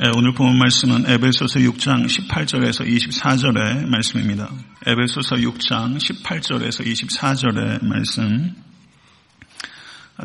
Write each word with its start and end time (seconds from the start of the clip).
예, 0.00 0.12
오늘 0.16 0.32
본 0.32 0.56
말씀은 0.58 1.10
에베소서 1.10 1.58
6장 1.58 2.06
18절에서 2.06 2.86
24절의 2.86 3.88
말씀입니다. 3.88 4.48
에베소서 4.86 5.34
6장 5.34 5.96
18절에서 5.96 6.86
24절의 6.86 7.84
말씀 7.84 8.54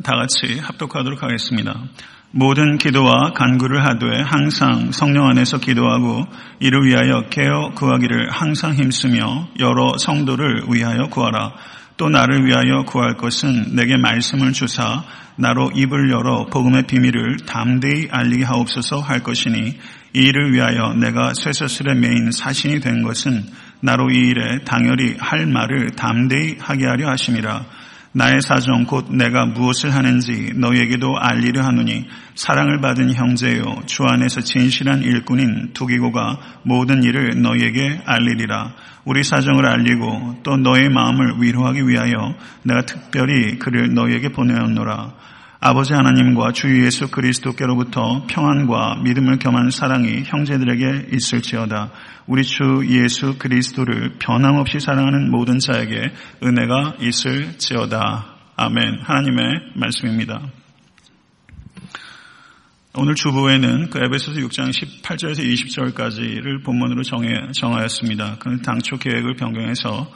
다 0.04 0.16
같이 0.16 0.60
합독하도록 0.60 1.24
하겠습니다. 1.24 1.86
모든 2.30 2.78
기도와 2.78 3.34
간구를 3.34 3.84
하되 3.84 4.22
항상 4.22 4.92
성령 4.92 5.28
안에서 5.30 5.58
기도하고 5.58 6.28
이를 6.60 6.86
위하여 6.86 7.30
깨어 7.32 7.72
구하기를 7.74 8.30
항상 8.30 8.76
힘쓰며 8.76 9.48
여러 9.60 9.98
성도를 9.98 10.66
위하여 10.70 11.08
구하라. 11.08 11.52
또 11.98 12.10
나를 12.10 12.46
위하여 12.46 12.84
구할 12.84 13.18
것은 13.18 13.76
내게 13.76 13.98
말씀을 13.98 14.54
주사 14.54 15.04
나로 15.36 15.72
입을 15.74 16.12
열어 16.12 16.46
복음의 16.46 16.84
비밀을 16.84 17.38
담대히 17.46 18.08
알리게 18.12 18.44
하옵소서 18.44 19.00
할 19.00 19.22
것이니 19.24 19.80
이 20.16 20.20
일을 20.20 20.54
위하여 20.54 20.94
내가 20.94 21.34
쇠사슬에 21.34 21.96
매인 21.96 22.32
사신이 22.32 22.80
된 22.82 23.02
것은 23.02 23.44
나로 23.80 24.12
이 24.12 24.28
일에 24.30 24.60
당연히 24.64 25.16
할 25.20 25.48
말을 25.48 25.92
담대히 25.92 26.58
하게 26.60 26.86
하려 26.86 27.10
하심이라. 27.10 27.66
나의 28.16 28.42
사정 28.42 28.86
곧 28.86 29.08
내가 29.12 29.48
무엇을 29.48 29.94
하는지 29.94 30.52
너에게도 30.56 31.18
알리려 31.18 31.64
하노니 31.64 32.06
사랑을 32.36 32.80
받은 32.80 33.14
형제요 33.14 33.64
주 33.88 34.04
안에서 34.04 34.42
진실한 34.42 35.02
일꾼인 35.02 35.74
두기고가 35.74 36.38
모든 36.62 37.04
일을 37.04 37.42
너에게 37.42 38.02
알리리라. 38.06 38.76
우리 39.06 39.24
사정을 39.24 39.66
알리고 39.66 40.42
또 40.44 40.58
너의 40.58 40.90
마음을 40.90 41.42
위로하기 41.42 41.88
위하여 41.88 42.36
내가 42.62 42.86
특별히 42.86 43.58
그를 43.58 43.94
너에게 43.94 44.30
보내었노라. 44.30 45.14
아버지 45.66 45.94
하나님과 45.94 46.52
주 46.52 46.84
예수 46.84 47.10
그리스도께로부터 47.10 48.26
평안과 48.28 48.98
믿음을 49.02 49.40
겸한 49.40 49.70
사랑이 49.70 50.24
형제들에게 50.26 51.08
있을지어다. 51.14 51.90
우리 52.28 52.44
주 52.44 52.84
예수 52.90 53.38
그리스도를 53.38 54.16
변함없이 54.20 54.82
사랑하는 54.82 55.32
모든 55.32 55.60
자에게 55.60 56.12
은혜가 56.44 56.98
있을지어다. 57.00 58.26
아멘. 58.58 59.04
하나님의 59.04 59.46
말씀입니다. 59.76 60.42
오늘 62.96 63.16
주보에는 63.16 63.90
그 63.90 64.00
에베소서 64.04 64.42
6장 64.42 64.70
18절에서 64.74 65.46
20절까지를 65.46 66.66
본문으로 66.66 67.04
정해, 67.04 67.30
정하였습니다. 67.54 68.36
그 68.40 68.62
당초 68.64 68.98
계획을 68.98 69.38
변경해서 69.38 70.12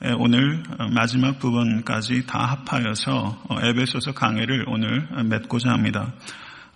오늘 0.00 0.62
마지막 0.94 1.40
부분까지 1.40 2.24
다 2.24 2.62
합하여서 2.64 3.42
어, 3.48 3.60
에베소서 3.60 4.12
강해를 4.12 4.64
오늘 4.68 5.08
맺고자 5.24 5.70
합니다. 5.70 6.14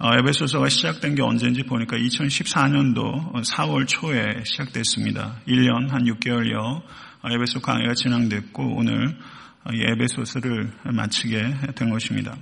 어, 0.01 0.13
에베소서가 0.15 0.69
시작된 0.69 1.15
게 1.15 1.23
언제인지 1.23 1.63
보니까 1.63 1.97
2014년도 1.99 3.45
4월 3.45 3.87
초에 3.87 4.43
시작됐습니다. 4.43 5.37
1년 5.47 5.91
한 5.91 6.03
6개월여 6.03 6.57
어, 6.59 7.31
에베소 7.31 7.61
강해가 7.61 7.95
진행됐고 7.95 8.75
오늘 8.77 9.17
이 9.73 9.81
에베소서를 9.81 10.73
마치게 10.93 11.75
된 11.77 11.91
것입니다. 11.91 12.35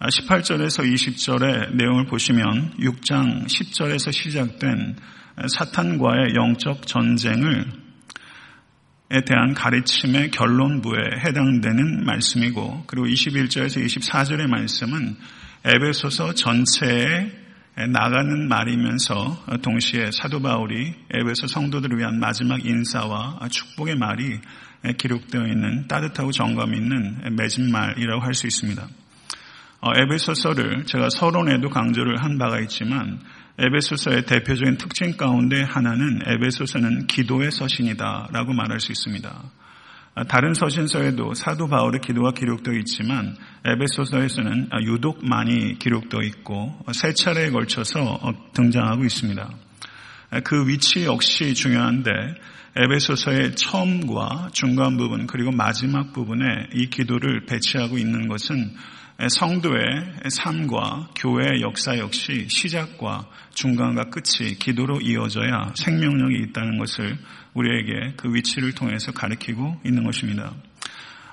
18절에서 0.00 0.80
아, 0.80 0.84
20절의 0.84 1.76
내용을 1.76 2.06
보시면 2.06 2.78
6장 2.80 3.46
10절에서 3.46 4.12
시작된 4.12 4.96
사탄과의 5.46 6.34
영적 6.34 6.88
전쟁을 6.88 7.60
에 7.60 7.81
대한 9.20 9.52
가르침의 9.52 10.30
결론부에 10.30 11.18
해당되는 11.26 12.04
말씀이고 12.04 12.84
그리고 12.86 13.06
21절에서 13.06 13.84
24절의 13.84 14.46
말씀은 14.46 15.16
에베소서 15.64 16.34
전체에 16.34 17.30
나가는 17.92 18.48
말이면서 18.48 19.44
동시에 19.62 20.10
사도 20.12 20.40
바울이 20.40 20.94
에베소 21.10 21.46
성도들을 21.46 21.98
위한 21.98 22.20
마지막 22.20 22.64
인사와 22.64 23.40
축복의 23.50 23.96
말이 23.96 24.40
기록되어 24.98 25.46
있는 25.46 25.86
따뜻하고 25.88 26.32
정감 26.32 26.74
있는 26.74 27.36
맺은말이라고 27.36 28.22
할 28.22 28.34
수 28.34 28.46
있습니다. 28.46 28.88
어, 29.82 29.90
에베소서를 29.96 30.86
제가 30.86 31.10
서론에도 31.10 31.68
강조를 31.68 32.22
한 32.22 32.38
바가 32.38 32.60
있지만 32.60 33.20
에베소서의 33.58 34.24
대표적인 34.26 34.78
특징 34.78 35.16
가운데 35.16 35.62
하나는 35.62 36.20
에베소서는 36.26 37.06
기도의 37.06 37.50
서신이다라고 37.50 38.52
말할 38.54 38.80
수 38.80 38.92
있습니다. 38.92 39.42
다른 40.28 40.52
서신서에도 40.52 41.34
사도 41.34 41.68
바울의 41.68 42.00
기도가 42.00 42.32
기록되어 42.32 42.74
있지만 42.80 43.36
에베소서에서는 43.64 44.68
유독 44.84 45.24
많이 45.26 45.78
기록되어 45.78 46.22
있고 46.22 46.78
세 46.92 47.12
차례에 47.14 47.50
걸쳐서 47.50 48.20
등장하고 48.52 49.04
있습니다. 49.04 49.50
그 50.44 50.66
위치 50.66 51.04
역시 51.04 51.54
중요한데 51.54 52.10
에베소서의 52.74 53.54
처음과 53.54 54.50
중간 54.52 54.96
부분 54.96 55.26
그리고 55.26 55.50
마지막 55.50 56.12
부분에 56.12 56.68
이 56.72 56.88
기도를 56.88 57.44
배치하고 57.44 57.98
있는 57.98 58.28
것은 58.28 58.74
성도의 59.28 60.14
삶과 60.30 61.10
교회의 61.14 61.60
역사 61.62 61.98
역시 61.98 62.46
시작과 62.48 63.28
중간과 63.54 64.10
끝이 64.10 64.54
기도로 64.54 65.00
이어져야 65.00 65.72
생명력이 65.76 66.38
있다는 66.48 66.78
것을 66.78 67.16
우리에게 67.54 68.14
그 68.16 68.34
위치를 68.34 68.72
통해서 68.72 69.12
가리키고 69.12 69.80
있는 69.84 70.04
것입니다. 70.04 70.52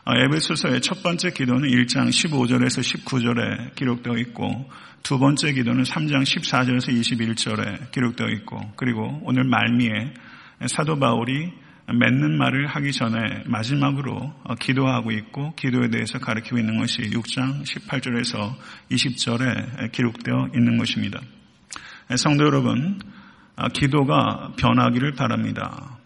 아, 0.06 0.18
에베소서의 0.18 0.82
첫 0.82 1.04
번째 1.04 1.32
기도는 1.32 1.70
1장 1.70 2.10
15절에서 2.10 3.06
19절에 3.06 3.76
기록되어 3.76 4.18
있고 4.18 4.70
두 5.04 5.20
번째 5.20 5.54
기도는 5.54 5.84
3장 5.84 6.24
14절에서 6.24 6.90
21절에 6.90 7.92
기록되어 7.92 8.28
있고 8.30 8.60
그리고 8.76 9.20
오늘 9.24 9.44
말미에 9.44 10.14
사도 10.68 10.98
바울이 11.00 11.52
맺는 11.94 12.38
말을 12.38 12.68
하기 12.68 12.92
전에 12.92 13.44
마지막으로 13.46 14.34
어, 14.44 14.56
기도하고 14.56 15.12
있고 15.12 15.54
기도에 15.56 15.90
대해서 15.90 16.20
가르치고 16.20 16.58
있는 16.58 16.78
것이 16.78 17.02
6장 17.02 17.64
18절에서 17.64 18.54
20절에 18.92 19.92
기록되어 19.92 20.50
있는 20.56 20.78
것입니다. 20.78 21.20
성도 22.18 22.46
여러분, 22.46 23.00
아, 23.56 23.68
기도가 23.70 24.54
변하기를 24.58 25.14
바랍니다. 25.14 25.98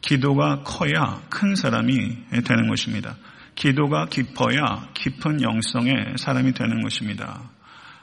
기도가 0.00 0.62
커야 0.64 1.20
큰 1.28 1.54
사람이 1.54 1.96
되는 2.44 2.68
것입니다. 2.68 3.16
기도가 3.54 4.06
깊어야 4.06 4.88
깊은 4.94 5.42
영성의 5.42 6.14
사람이 6.16 6.52
되는 6.52 6.82
것입니다. 6.82 7.50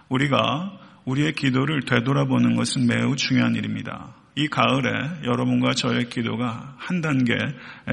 우리가 0.10 0.78
우리의 1.06 1.34
기도를 1.34 1.82
되돌아보는 1.84 2.56
것은 2.56 2.88
매우 2.88 3.16
중요한 3.16 3.56
일입니다. 3.56 4.19
이 4.40 4.48
가을에 4.48 4.90
여러분과 5.26 5.74
저의 5.74 6.08
기도가 6.08 6.74
한 6.78 7.02
단계 7.02 7.36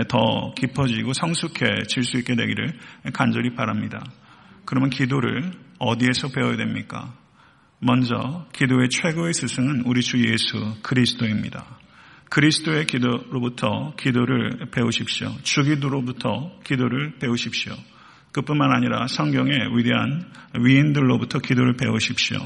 더 0.06 0.54
깊어지고 0.56 1.12
성숙해질 1.12 2.04
수 2.04 2.18
있게 2.18 2.36
되기를 2.36 2.72
간절히 3.12 3.56
바랍니다. 3.56 3.98
그러면 4.64 4.90
기도를 4.90 5.50
어디에서 5.80 6.28
배워야 6.28 6.56
됩니까? 6.56 7.12
먼저 7.80 8.46
기도의 8.52 8.90
최고의 8.90 9.34
스승은 9.34 9.82
우리 9.86 10.02
주 10.02 10.24
예수 10.24 10.76
그리스도입니다. 10.84 11.64
그리스도의 12.30 12.86
기도로부터 12.86 13.96
기도를 13.96 14.68
배우십시오. 14.70 15.34
주기도로부터 15.42 16.60
기도를 16.64 17.18
배우십시오. 17.18 17.74
그뿐만 18.30 18.70
아니라 18.72 19.08
성경의 19.08 19.76
위대한 19.76 20.30
위인들로부터 20.60 21.40
기도를 21.40 21.74
배우십시오. 21.76 22.38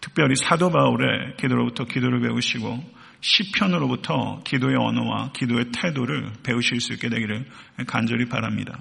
특별히 0.00 0.34
사도 0.34 0.70
바울의 0.70 1.36
기도로부터 1.38 1.84
기도를 1.84 2.20
배우시고 2.20 2.97
시편으로부터 3.20 4.42
기도의 4.44 4.76
언어와 4.76 5.32
기도의 5.32 5.66
태도를 5.72 6.32
배우실 6.42 6.80
수 6.80 6.92
있게 6.94 7.08
되기를 7.08 7.46
간절히 7.86 8.26
바랍니다. 8.26 8.78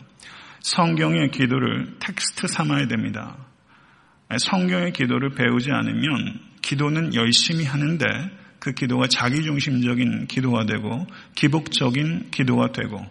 성경의 0.61 1.31
기도를 1.31 1.97
텍스트 1.99 2.47
삼아야 2.47 2.87
됩니다. 2.87 3.37
성경의 4.37 4.93
기도를 4.93 5.35
배우지 5.35 5.71
않으면 5.71 6.39
기도는 6.61 7.13
열심히 7.15 7.63
하는데 7.63 8.05
그 8.59 8.73
기도가 8.73 9.07
자기중심적인 9.07 10.27
기도가 10.27 10.65
되고 10.65 11.07
기복적인 11.35 12.31
기도가 12.31 12.71
되고 12.71 13.05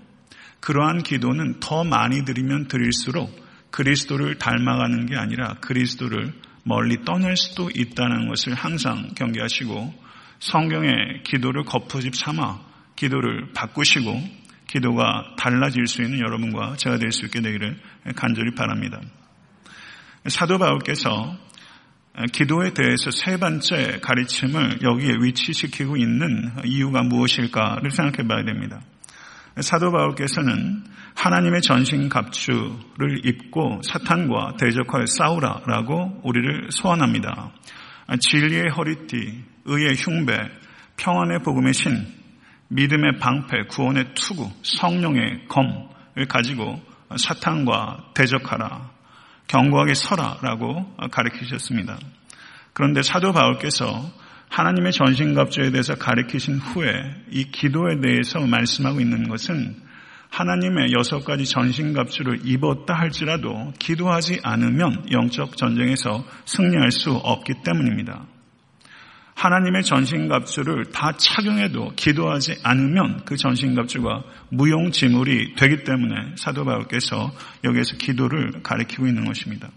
그러한 0.61 1.03
기도는 1.03 1.61
더 1.61 1.85
많이 1.85 2.25
드리면 2.25 2.69
드릴수록 2.69 3.31
그리스도를 3.71 4.39
닮아가는 4.39 5.07
게 5.07 5.17
아니라 5.17 5.55
그리스도를 5.61 6.33
멀리 6.65 7.05
떠날 7.05 7.37
수도 7.37 7.71
있다는 7.73 8.29
것을 8.29 8.55
항상 8.55 9.11
경계하시고 9.15 10.06
성경의 10.41 11.23
기도를 11.25 11.65
거푸집 11.65 12.15
삼아 12.15 12.61
기도를 12.97 13.53
바꾸시고 13.55 14.21
기도가 14.67 15.35
달라질 15.39 15.87
수 15.87 16.03
있는 16.03 16.19
여러분과 16.19 16.77
제가 16.77 16.99
될 16.99 17.13
수 17.13 17.25
있게 17.27 17.41
되기를 17.41 17.79
간절히 18.17 18.55
바랍니다. 18.55 19.01
사도 20.27 20.59
바울께서 20.59 21.37
기도에 22.33 22.73
대해서 22.73 23.11
세 23.11 23.37
번째 23.37 24.01
가르침을 24.03 24.81
여기에 24.83 25.19
위치시키고 25.21 25.97
있는 25.97 26.51
이유가 26.65 27.03
무엇일까를 27.03 27.91
생각해 27.91 28.27
봐야 28.27 28.43
됩니다. 28.45 28.81
사도 29.61 29.91
바울께서는 29.93 30.85
하나님의 31.15 31.63
전신 31.63 32.09
갑주를 32.09 33.25
입고 33.25 33.81
사탄과 33.83 34.57
대적하여 34.59 35.07
싸우라라고 35.07 36.21
우리를 36.25 36.69
소환합니다. 36.71 37.53
진리의 38.21 38.69
허리띠, 38.71 39.45
의의 39.67 39.95
흉배, 39.97 40.37
평안의 40.97 41.41
복음의 41.43 41.75
신, 41.75 42.07
믿음의 42.69 43.19
방패, 43.19 43.65
구원의 43.69 44.15
투구, 44.15 44.51
성령의 44.63 45.47
검을 45.49 46.27
가지고 46.29 46.81
사탄과 47.17 48.13
대적하라, 48.15 48.91
경고하게 49.47 49.95
서라라고 49.95 50.97
가르치셨습니다. 51.11 51.99
그런데 52.73 53.03
사도 53.03 53.33
바울께서 53.33 54.11
하나님의 54.49 54.93
전신갑주에 54.93 55.71
대해서 55.71 55.95
가르치신 55.95 56.59
후에 56.59 56.91
이 57.31 57.45
기도에 57.51 58.01
대해서 58.01 58.41
말씀하고 58.41 59.01
있는 59.01 59.29
것은 59.29 59.77
하나님의 60.31 60.93
여섯 60.93 61.25
가지 61.25 61.47
전신갑주를 61.47 62.41
입었다 62.45 62.95
할지라도 62.95 63.73
기도하지 63.79 64.41
않으면 64.43 65.07
영적 65.11 65.57
전쟁에서 65.57 66.25
승리할 66.45 66.91
수 66.91 67.13
없기 67.13 67.55
때문입니다. 67.65 68.27
하나님의 69.37 69.83
전신갑주를 69.85 70.87
다 70.93 71.13
착용해도 71.17 71.93
기도하지 71.95 72.57
않으면 72.63 73.25
그 73.27 73.37
전신갑주가 73.37 74.25
무용지물이 74.49 75.55
되기 75.57 75.85
때문에 75.85 76.37
사도 76.37 76.65
바울께서 76.65 77.33
여기에서 77.63 77.97
기도를 77.99 78.63
가리키고 78.63 79.07
있는 79.07 79.27
것입니다. 79.27 79.69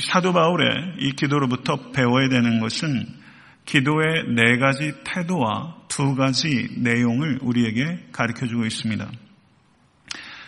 사도 0.00 0.32
바울의 0.32 0.96
이 1.00 1.12
기도로부터 1.12 1.90
배워야 1.92 2.28
되는 2.30 2.58
것은 2.58 3.06
기도의 3.66 4.24
네 4.34 4.58
가지 4.58 4.92
태도와 5.04 5.76
두 5.88 6.14
가지 6.14 6.68
내용을 6.78 7.40
우리에게 7.42 8.06
가르쳐 8.12 8.46
주고 8.46 8.64
있습니다. 8.64 9.10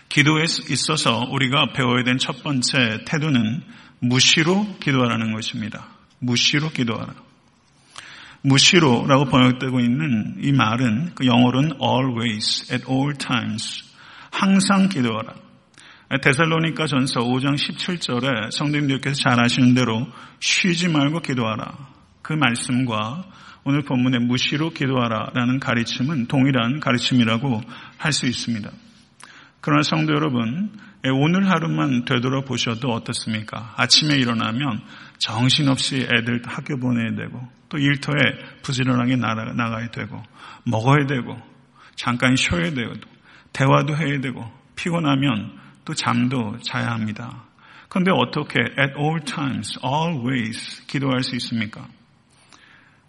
기도에 0.09 0.45
있어서 0.71 1.29
우리가 1.31 1.73
배워야 1.75 2.03
된 2.03 2.17
첫 2.19 2.43
번째 2.43 3.05
태도는 3.05 3.63
무시로 4.01 4.79
기도하라는 4.81 5.35
것입니다. 5.35 5.87
무시로 6.19 6.71
기도하라. 6.71 7.30
무시로라고 8.43 9.27
번역되고 9.27 9.81
있는 9.81 10.37
이 10.41 10.53
말은 10.53 11.15
그 11.15 11.27
영어로는 11.27 11.79
always, 11.81 12.73
at 12.73 12.85
all 12.91 13.15
times, 13.17 13.85
항상 14.31 14.89
기도하라. 14.89 15.35
데살로니가 16.23 16.87
전서 16.87 17.21
5장 17.21 17.55
17절에 17.55 18.51
성도님들께서 18.51 19.15
잘 19.15 19.39
아시는 19.45 19.75
대로 19.75 20.07
쉬지 20.41 20.89
말고 20.89 21.21
기도하라. 21.21 21.77
그 22.23 22.33
말씀과 22.33 23.25
오늘 23.65 23.83
본문의 23.83 24.21
무시로 24.21 24.71
기도하라 24.71 25.31
라는 25.35 25.61
가르침은 25.61 26.27
동일한 26.27 26.81
가르침이라고 26.81 27.61
할 27.99 28.13
수 28.13 28.27
있습니다. 28.27 28.71
그러나 29.61 29.83
성도 29.83 30.15
여러분, 30.15 30.71
오늘 31.05 31.49
하루만 31.51 32.07
되돌아보셔도 32.07 32.89
어떻습니까? 32.89 33.75
아침에 33.77 34.17
일어나면 34.17 34.81
정신없이 35.21 36.09
애들 36.11 36.43
학교 36.47 36.79
보내야 36.79 37.15
되고 37.15 37.41
또 37.69 37.79
일터에 37.79 38.17
부지런하게 38.63 39.17
나가야 39.17 39.91
되고 39.91 40.21
먹어야 40.65 41.07
되고 41.07 41.41
잠깐 41.95 42.35
쉬어야 42.35 42.73
되고 42.73 42.95
대화도 43.53 43.97
해야 43.97 44.21
되고 44.21 44.51
피곤하면 44.77 45.59
또 45.85 45.95
잠도 45.95 46.59
자야 46.63 46.91
합니다. 46.91 47.45
그런데 47.91 48.11
어떻게 48.13 48.61
at 48.61 48.95
all 48.99 49.21
times, 49.25 49.79
always 49.85 50.87
기도할 50.87 51.23
수 51.23 51.37
있습니까? 51.37 51.87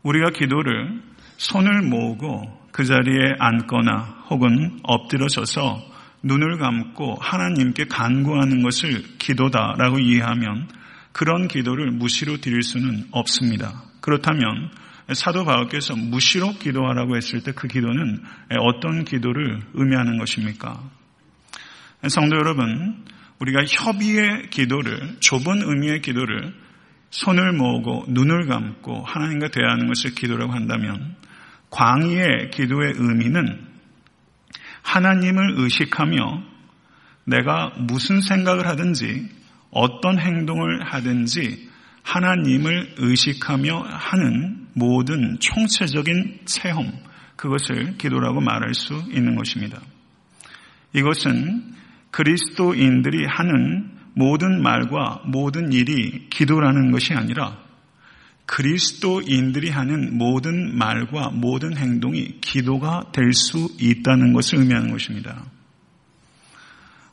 우리가 0.04 0.32
기도를 0.32 1.02
손을 1.38 1.84
모으고 1.84 2.68
그 2.72 2.84
자리에 2.84 3.36
앉거나 3.40 4.26
혹은 4.30 4.80
엎드려져서 4.84 5.80
눈을 6.24 6.58
감고 6.58 7.16
하나님께 7.22 7.86
간구하는 7.86 8.64
것을 8.64 9.18
기도다라고 9.18 10.00
이해하면 10.00 10.68
그런 11.12 11.48
기도를 11.48 11.92
무시로 11.92 12.38
드릴 12.38 12.64
수는 12.64 13.08
없습니다. 13.12 13.84
그렇다면 14.02 14.72
사도 15.14 15.44
바울께서 15.46 15.96
무시로 15.96 16.54
기도하라고 16.54 17.18
했을 17.18 17.44
때 17.44 17.52
그 17.52 17.68
기도는 17.68 18.24
어떤 18.60 19.04
기도를 19.04 19.62
의미하는 19.74 20.18
것입니까? 20.18 20.82
성도 22.08 22.38
여러분, 22.38 23.04
우리가 23.40 23.64
협의의 23.66 24.50
기도를, 24.50 25.18
좁은 25.20 25.62
의미의 25.64 26.02
기도를 26.02 26.54
손을 27.10 27.52
모으고 27.54 28.06
눈을 28.08 28.48
감고 28.48 29.04
하나님과 29.04 29.50
대하는 29.50 29.88
것을 29.88 30.16
기도라고 30.16 30.54
한다면 30.54 31.16
광의의 31.70 32.52
기도의 32.52 32.94
의미는 32.96 33.68
하나님을 34.82 35.56
의식하며 35.58 36.44
내가 37.26 37.74
무슨 37.78 38.22
생각을 38.22 38.68
하든지 38.68 39.41
어떤 39.72 40.20
행동을 40.20 40.84
하든지 40.84 41.70
하나님을 42.04 42.96
의식하며 42.98 43.84
하는 43.90 44.68
모든 44.74 45.38
총체적인 45.40 46.42
체험, 46.46 46.92
그것을 47.36 47.98
기도라고 47.98 48.42
말할 48.42 48.74
수 48.74 48.94
있는 49.10 49.36
것입니다. 49.36 49.82
이것은 50.94 51.74
그리스도인들이 52.12 53.26
하는 53.26 53.90
모든 54.14 54.62
말과 54.62 55.22
모든 55.26 55.72
일이 55.72 56.28
기도라는 56.30 56.92
것이 56.92 57.14
아니라 57.14 57.58
그리스도인들이 58.46 59.70
하는 59.70 60.18
모든 60.18 60.78
말과 60.78 61.30
모든 61.30 61.78
행동이 61.78 62.42
기도가 62.42 63.06
될 63.14 63.32
수 63.34 63.70
있다는 63.80 64.34
것을 64.34 64.60
의미하는 64.60 64.92
것입니다. 64.92 65.46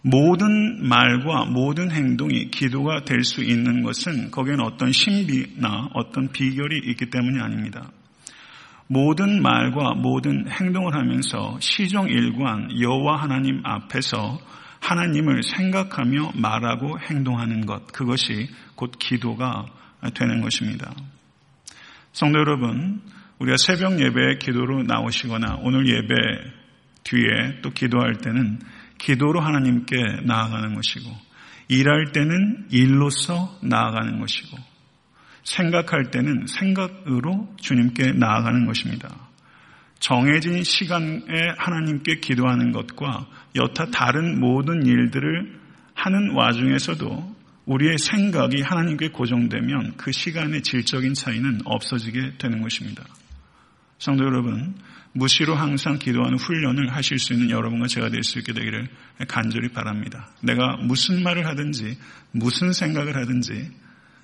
모든 0.03 0.87
말과 0.89 1.45
모든 1.47 1.91
행동이 1.91 2.51
기도가 2.51 3.05
될 3.05 3.25
수 3.25 3.43
있는 3.43 3.83
것은 3.83 4.31
거기에는 4.31 4.65
어떤 4.65 4.93
신비나 4.93 5.91
어떤 5.95 6.29
비결이 6.31 6.91
있기 6.91 7.11
때문이 7.11 7.41
아닙니다. 7.41 7.91
모든 8.87 9.43
말과 9.43 9.95
모든 9.95 10.49
행동을 10.49 10.95
하면서 10.95 11.59
시종일관 11.61 12.81
여호와 12.81 13.21
하나님 13.21 13.61
앞에서 13.65 14.39
하나님을 14.81 15.43
생각하며 15.43 16.33
말하고 16.37 16.99
행동하는 17.01 17.67
것 17.67 17.87
그것이 17.89 18.49
곧 18.77 18.93
기도가 18.99 19.67
되는 20.15 20.41
것입니다. 20.41 20.93
성도 22.13 22.39
여러분, 22.39 23.03
우리가 23.41 23.57
새벽 23.59 24.01
예배에 24.01 24.39
기도로 24.39 24.85
나오시거나 24.85 25.59
오늘 25.63 25.87
예배 25.87 26.15
뒤에 27.05 27.61
또 27.63 27.71
기도할 27.71 28.15
때는 28.15 28.59
기도로 28.99 29.41
하나님께 29.41 29.97
나아가는 30.25 30.75
것이고 30.75 31.11
일할 31.69 32.13
때는 32.13 32.67
일로서 32.71 33.59
나아가는 33.63 34.19
것이고 34.19 34.57
생각할 35.45 36.11
때는 36.11 36.47
생각으로 36.47 37.55
주님께 37.61 38.13
나아가는 38.13 38.67
것입니다. 38.67 39.29
정해진 39.99 40.63
시간에 40.63 41.23
하나님께 41.57 42.21
기도하는 42.21 42.73
것과 42.73 43.27
여타 43.57 43.87
다른 43.87 44.39
모든 44.39 44.87
일들을 44.87 45.59
하는 45.95 46.35
와중에서도 46.35 47.37
우리의 47.67 47.99
생각이 47.99 48.63
하나님께 48.63 49.09
고정되면 49.09 49.97
그 49.97 50.13
시간의 50.13 50.63
질적인 50.63 51.15
차이는 51.15 51.61
없어지게 51.65 52.35
되는 52.39 52.63
것입니다. 52.63 53.05
성도 53.99 54.25
여러분, 54.25 54.75
무시로 55.19 55.55
항상 55.55 55.99
기도하는 55.99 56.39
훈련을 56.39 56.95
하실 56.95 57.19
수 57.19 57.33
있는 57.33 57.51
여러분과 57.51 57.87
제가 57.89 58.09
될 58.11 58.23
수 58.23 58.39
있게 58.39 58.53
되기를 58.53 58.89
간절히 59.29 59.69
바랍니다. 59.69 60.31
내가 60.43 60.77
무슨 60.77 61.23
말을 61.23 61.47
하든지 61.47 61.99
무슨 62.33 62.73
생각을 62.73 63.17
하든지 63.17 63.71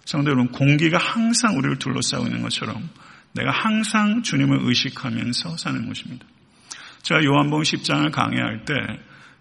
성도 0.04 0.30
여러분 0.30 0.52
공기가 0.52 0.98
항상 0.98 1.56
우리를 1.56 1.78
둘러싸고 1.78 2.26
있는 2.26 2.42
것처럼 2.42 2.88
내가 3.32 3.50
항상 3.50 4.22
주님을 4.22 4.60
의식하면서 4.62 5.56
사는 5.56 5.86
것입니다. 5.86 6.26
제가 7.02 7.24
요한복음 7.24 7.62
10장을 7.62 8.10
강의할 8.10 8.64
때 8.64 8.74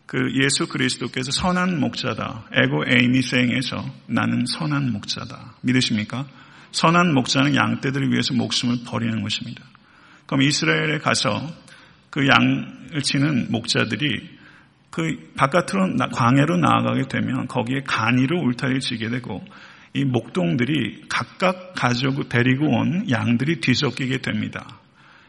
그 0.06 0.20
예수 0.44 0.68
그리스도께서 0.68 1.32
선한 1.32 1.80
목자다. 1.80 2.46
에고 2.54 2.84
에이미생에서 2.88 3.84
나는 4.08 4.46
선한 4.46 4.92
목자다. 4.92 5.56
믿으십니까? 5.62 6.28
선한 6.72 7.16
목자는 7.16 7.56
양떼들을 7.56 8.12
위해서 8.12 8.36
목숨을 8.36 8.84
버리는 8.86 9.22
것입니다. 9.24 9.64
그럼 10.34 10.42
이스라엘에 10.42 10.98
가서 10.98 11.48
그 12.10 12.28
양을 12.28 13.04
치는 13.04 13.52
목자들이 13.52 14.30
그 14.90 15.32
바깥으로 15.38 15.96
광해로 16.12 16.58
나아가게 16.58 17.04
되면 17.08 17.46
거기에 17.46 17.82
간이로 17.86 18.40
울타리를 18.40 18.80
지게 18.80 19.10
되고 19.10 19.46
이 19.94 20.04
목동들이 20.06 21.04
각각 21.08 21.74
가지고 21.76 22.30
데리고 22.30 22.66
온 22.66 23.08
양들이 23.12 23.62
뒤섞이게 23.62 24.24
됩니다. 24.24 24.80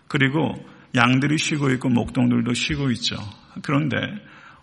그리고 0.08 0.54
양들이 0.94 1.36
쉬고 1.36 1.68
있고 1.72 1.90
목동들도 1.90 2.54
쉬고 2.54 2.90
있죠. 2.92 3.16
그런데 3.60 3.98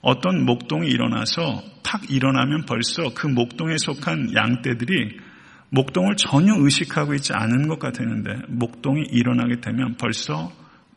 어떤 0.01 0.43
목동이 0.43 0.87
일어나서 0.87 1.61
탁 1.83 2.09
일어나면 2.09 2.65
벌써 2.65 3.13
그 3.13 3.27
목동에 3.27 3.75
속한 3.77 4.33
양떼들이 4.33 5.19
목동을 5.71 6.15
전혀 6.17 6.53
의식하고 6.55 7.13
있지 7.15 7.33
않은 7.33 7.67
것 7.67 7.79
같았는데 7.79 8.47
목동이 8.49 9.03
일어나게 9.09 9.61
되면 9.61 9.95
벌써 9.97 10.51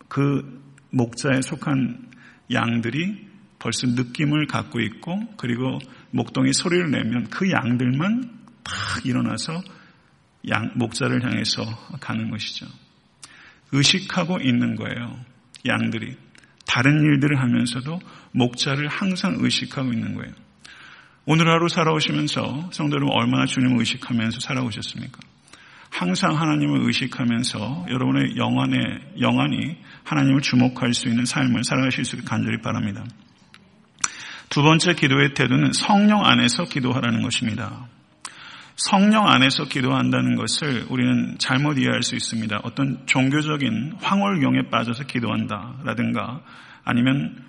그 0.09 0.63
목자에 0.91 1.43
속한 1.43 2.11
양들이 2.53 3.29
벌써 3.59 3.87
느낌을 3.87 4.47
갖고 4.47 4.81
있고 4.81 5.21
그리고 5.37 5.79
목동이 6.11 6.53
소리를 6.53 6.91
내면 6.91 7.29
그 7.31 7.51
양들만 7.51 8.31
탁 8.65 9.07
일어나서 9.07 9.63
양, 10.51 10.73
목자를 10.75 11.25
향해서 11.25 11.63
가는 12.01 12.31
것이죠. 12.31 12.67
의식하고 13.73 14.41
있는 14.41 14.75
거예요. 14.75 15.19
양들이. 15.67 16.17
다른 16.67 17.01
일들을 17.01 17.41
하면서도 17.41 18.01
목자를 18.33 18.89
항상 18.89 19.37
의식하고 19.39 19.93
있는 19.93 20.15
거예요. 20.15 20.33
오늘 21.27 21.49
하루 21.49 21.69
살아오시면서 21.69 22.69
성도 22.71 22.97
여러분 22.97 23.17
얼마나 23.17 23.47
주님을 23.47 23.79
의식하면서 23.79 24.41
살아오셨습니까? 24.41 25.21
항상 25.91 26.39
하나님을 26.39 26.87
의식하면서 26.87 27.87
여러분의 27.89 28.37
영안에, 28.37 28.77
영안이 29.21 29.77
하나님을 30.05 30.43
주목할 30.43 30.93
수 30.93 31.09
있는 31.09 31.25
삶을 31.25 31.65
살아가실 31.65 32.05
수 32.05 32.17
있게 32.17 32.27
간절히 32.29 32.61
바랍니다. 32.61 33.05
두 34.51 34.63
번째 34.63 34.95
기도의 34.95 35.33
태도는 35.33 35.73
성령 35.73 36.27
안에서 36.27 36.65
기도하라는 36.65 37.23
것입니다. 37.23 37.87
성령 38.77 39.27
안에서 39.27 39.65
기도한다는 39.65 40.35
것을 40.35 40.85
우리는 40.91 41.37
잘못 41.39 41.79
이해할 41.79 42.03
수 42.03 42.17
있습니다. 42.17 42.61
어떤 42.65 43.07
종교적인 43.07 43.95
황홀경에 44.03 44.69
빠져서 44.71 45.05
기도한다라든가 45.05 46.43
아니면 46.85 47.45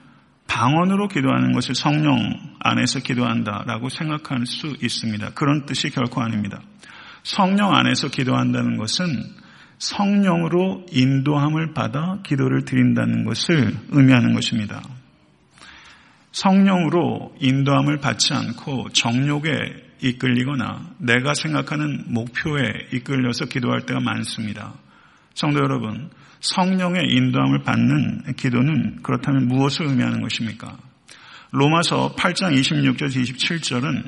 방언으로 0.56 1.10
기도하는 1.10 1.52
것을 1.52 1.76
성령 1.76 2.18
안에서 2.62 3.02
기도한다라고 3.02 3.90
생각할 3.90 4.46
수 4.46 4.74
있습니다. 4.82 5.32
그런 5.32 5.66
뜻이 5.66 5.90
결코 5.90 6.22
아닙니다. 6.22 6.62
성령 7.24 7.76
안에서 7.76 8.08
기도한다는 8.08 8.78
것은 8.78 9.06
성령으로 9.80 10.86
인도함을 10.94 11.74
받아 11.74 12.20
기도를 12.24 12.64
드린다는 12.64 13.26
것을 13.26 13.76
의미하는 13.90 14.34
것입니다. 14.34 14.82
성령으로 16.32 17.36
인도함을 17.42 17.98
받지 17.98 18.34
않고 18.34 18.92
정욕에 18.94 19.50
이끌리거나 20.00 20.92
내가 21.00 21.34
생각하는 21.34 22.06
목표에 22.08 22.62
이끌려서 22.94 23.44
기도할 23.46 23.86
때가 23.86 24.00
많습니다. 24.00 24.74
성도 25.34 25.60
여러분, 25.60 26.12
성령의 26.54 27.08
인도함을 27.10 27.64
받는 27.64 28.34
기도는 28.38 29.00
그렇다면 29.02 29.48
무엇을 29.48 29.88
의미하는 29.88 30.22
것입니까? 30.22 30.78
로마서 31.52 32.16
8장 32.16 32.56
26절 32.58 33.08
27절은 33.08 34.04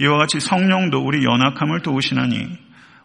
이와 0.00 0.18
같이 0.18 0.40
성령도 0.40 1.04
우리 1.04 1.24
연약함을 1.24 1.80
도우시나니 1.82 2.48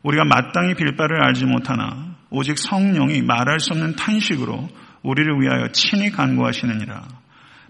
우리가 0.04 0.24
마땅히 0.24 0.76
빌 0.76 0.96
바를 0.96 1.24
알지 1.24 1.46
못하나 1.46 2.16
오직 2.30 2.58
성령이 2.58 3.22
말할 3.24 3.60
수 3.60 3.74
없는 3.74 3.96
탄식으로 3.96 4.70
우리를 5.02 5.42
위하여 5.42 5.68
친히 5.72 6.12
간구하시느니라. 6.12 7.08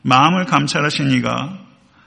마음을 0.01 0.45
감찰하신 0.45 1.11
이가 1.11 1.59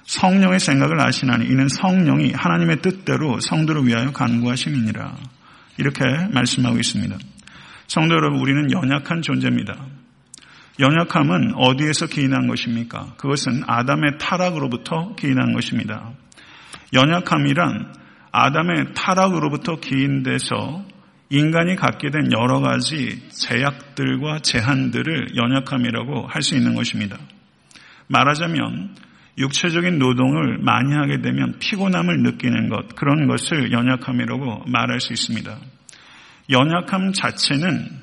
성령의 0.04 0.61
생각을 0.61 1.00
아시나니 1.00 1.47
이는 1.47 1.69
성령이 1.69 2.33
하나님의 2.33 2.83
뜻대로 2.83 3.40
성도를 3.40 3.87
위하여 3.87 4.12
간구하심이니라. 4.12 5.16
이렇게 5.78 6.02
말씀하고 6.33 6.76
있습니다. 6.76 7.16
성도 7.86 8.14
여러분, 8.14 8.40
우리는 8.40 8.70
연약한 8.72 9.22
존재입니다. 9.22 9.76
연약함은 10.80 11.54
어디에서 11.54 12.06
기인한 12.06 12.46
것입니까? 12.46 13.14
그것은 13.18 13.62
아담의 13.66 14.18
타락으로부터 14.18 15.14
기인한 15.16 15.52
것입니다. 15.52 16.10
연약함이란 16.94 17.94
아담의 18.32 18.94
타락으로부터 18.94 19.76
기인돼서 19.76 20.84
인간이 21.28 21.76
갖게 21.76 22.10
된 22.10 22.30
여러 22.32 22.60
가지 22.60 23.28
제약들과 23.30 24.40
제한들을 24.40 25.36
연약함이라고 25.36 26.26
할 26.26 26.42
수 26.42 26.56
있는 26.56 26.74
것입니다. 26.74 27.18
말하자면 28.08 28.94
육체적인 29.38 29.98
노동을 29.98 30.58
많이 30.58 30.92
하게 30.94 31.22
되면 31.22 31.58
피곤함을 31.58 32.22
느끼는 32.22 32.68
것, 32.68 32.94
그런 32.96 33.26
것을 33.26 33.72
연약함이라고 33.72 34.64
말할 34.66 35.00
수 35.00 35.12
있습니다. 35.12 35.56
연약함 36.52 37.12
자체는 37.12 38.02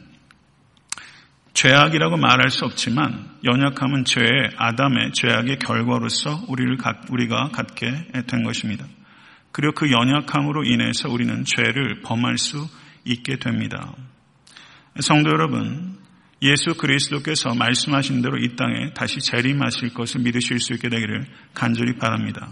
죄악이라고 1.54 2.18
말할 2.18 2.50
수 2.50 2.66
없지만 2.66 3.30
연약함은 3.44 4.06
죄의 4.06 4.52
아담의 4.58 5.12
죄악의 5.14 5.60
결과로서 5.60 6.46
우리를 6.48 6.78
우리가 7.10 7.50
갖게 7.50 7.92
된 8.28 8.44
것입니다. 8.44 8.86
그리고 9.52 9.74
그 9.74 9.92
연약함으로 9.92 10.64
인해서 10.64 11.10
우리는 11.10 11.44
죄를 11.44 12.02
범할 12.02 12.38
수 12.38 12.68
있게 13.06 13.38
됩니다. 13.38 13.94
성도 15.00 15.32
여러분, 15.32 15.98
예수 16.42 16.76
그리스도께서 16.78 17.54
말씀하신 17.54 18.22
대로 18.22 18.38
이 18.38 18.56
땅에 18.56 18.94
다시 18.94 19.20
재림하실 19.20 19.94
것을 19.94 20.22
믿으실 20.22 20.60
수 20.60 20.74
있게 20.74 20.90
되기를 20.90 21.26
간절히 21.54 21.98
바랍니다. 21.98 22.50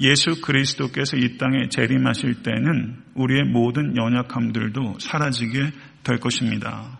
예수 0.00 0.40
그리스도께서 0.42 1.16
이 1.16 1.38
땅에 1.38 1.68
재림하실 1.70 2.42
때는 2.42 3.02
우리의 3.14 3.44
모든 3.44 3.96
연약함들도 3.96 4.98
사라지게 4.98 5.72
될 6.04 6.18
것입니다. 6.18 6.98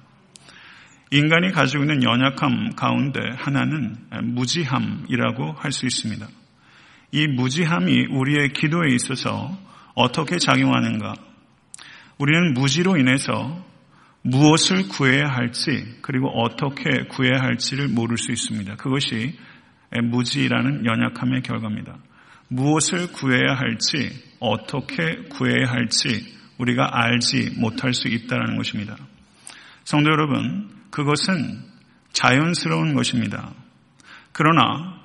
인간이 1.10 1.52
가지고 1.52 1.84
있는 1.84 2.02
연약함 2.02 2.70
가운데 2.74 3.20
하나는 3.36 3.96
무지함이라고 4.22 5.52
할 5.52 5.72
수 5.72 5.86
있습니다. 5.86 6.26
이 7.12 7.26
무지함이 7.28 8.06
우리의 8.10 8.52
기도에 8.52 8.94
있어서 8.94 9.56
어떻게 9.94 10.38
작용하는가? 10.38 11.14
우리는 12.18 12.54
무지로 12.54 12.96
인해서 12.96 13.64
무엇을 14.22 14.88
구해야 14.88 15.28
할지 15.28 15.96
그리고 16.02 16.28
어떻게 16.28 17.04
구해야 17.08 17.40
할지를 17.40 17.88
모를 17.88 18.18
수 18.18 18.32
있습니다. 18.32 18.74
그것이 18.76 19.38
무지라는 20.10 20.84
연약함의 20.84 21.42
결과입니다. 21.42 21.98
무엇을 22.48 23.12
구해야 23.12 23.54
할지 23.54 24.10
어떻게 24.40 25.16
구해야 25.30 25.68
할지 25.68 26.34
우리가 26.58 26.88
알지 26.92 27.54
못할 27.58 27.92
수 27.92 28.08
있다는 28.08 28.56
것입니다. 28.56 28.96
성도 29.84 30.10
여러분, 30.10 30.70
그것은 30.90 31.62
자연스러운 32.12 32.94
것입니다. 32.94 33.52
그러나 34.32 35.00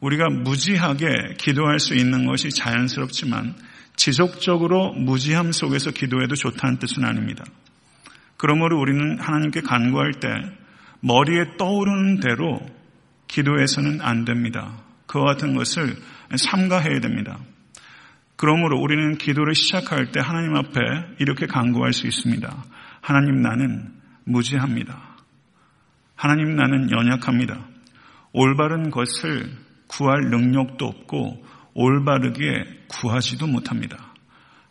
우리가 0.00 0.28
무지하게 0.30 1.34
기도할 1.38 1.78
수 1.78 1.94
있는 1.94 2.26
것이 2.26 2.50
자연스럽지만 2.50 3.54
지속적으로 3.96 4.92
무지함 4.92 5.52
속에서 5.52 5.90
기도해도 5.90 6.34
좋다는 6.34 6.78
뜻은 6.78 7.04
아닙니다. 7.04 7.44
그러므로 8.36 8.80
우리는 8.80 9.18
하나님께 9.20 9.60
간구할 9.60 10.12
때 10.20 10.28
머리에 11.00 11.56
떠오르는 11.58 12.20
대로 12.20 12.60
기도해서는 13.28 14.00
안 14.00 14.24
됩니다. 14.24 14.82
그와 15.10 15.24
같은 15.24 15.54
것을 15.54 15.96
삼가해야 16.36 17.00
됩니다. 17.00 17.40
그러므로 18.36 18.78
우리는 18.80 19.18
기도를 19.18 19.56
시작할 19.56 20.12
때 20.12 20.20
하나님 20.20 20.54
앞에 20.54 20.80
이렇게 21.18 21.46
간구할 21.46 21.92
수 21.92 22.06
있습니다. 22.06 22.64
하나님 23.00 23.42
나는 23.42 23.92
무지합니다. 24.24 25.16
하나님 26.14 26.54
나는 26.54 26.92
연약합니다. 26.92 27.66
올바른 28.32 28.90
것을 28.90 29.50
구할 29.88 30.30
능력도 30.30 30.86
없고 30.86 31.44
올바르게 31.74 32.84
구하지도 32.86 33.48
못합니다. 33.48 34.14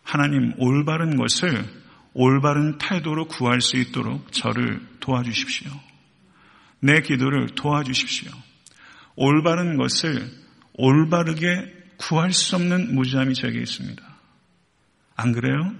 하나님 0.04 0.54
올바른 0.58 1.18
것을 1.18 1.66
올바른 2.14 2.78
태도로 2.78 3.28
구할 3.28 3.60
수 3.60 3.76
있도록 3.76 4.32
저를 4.32 4.80
도와주십시오. 5.02 5.70
내 6.80 7.02
기도를 7.02 7.48
도와주십시오. 7.56 8.32
올바른 9.20 9.76
것을 9.76 10.32
올바르게 10.76 11.76
구할 11.98 12.32
수 12.32 12.56
없는 12.56 12.96
무지함이 12.96 13.34
저에게 13.34 13.60
있습니다. 13.60 14.02
안 15.18 15.34
그래요? 15.34 15.76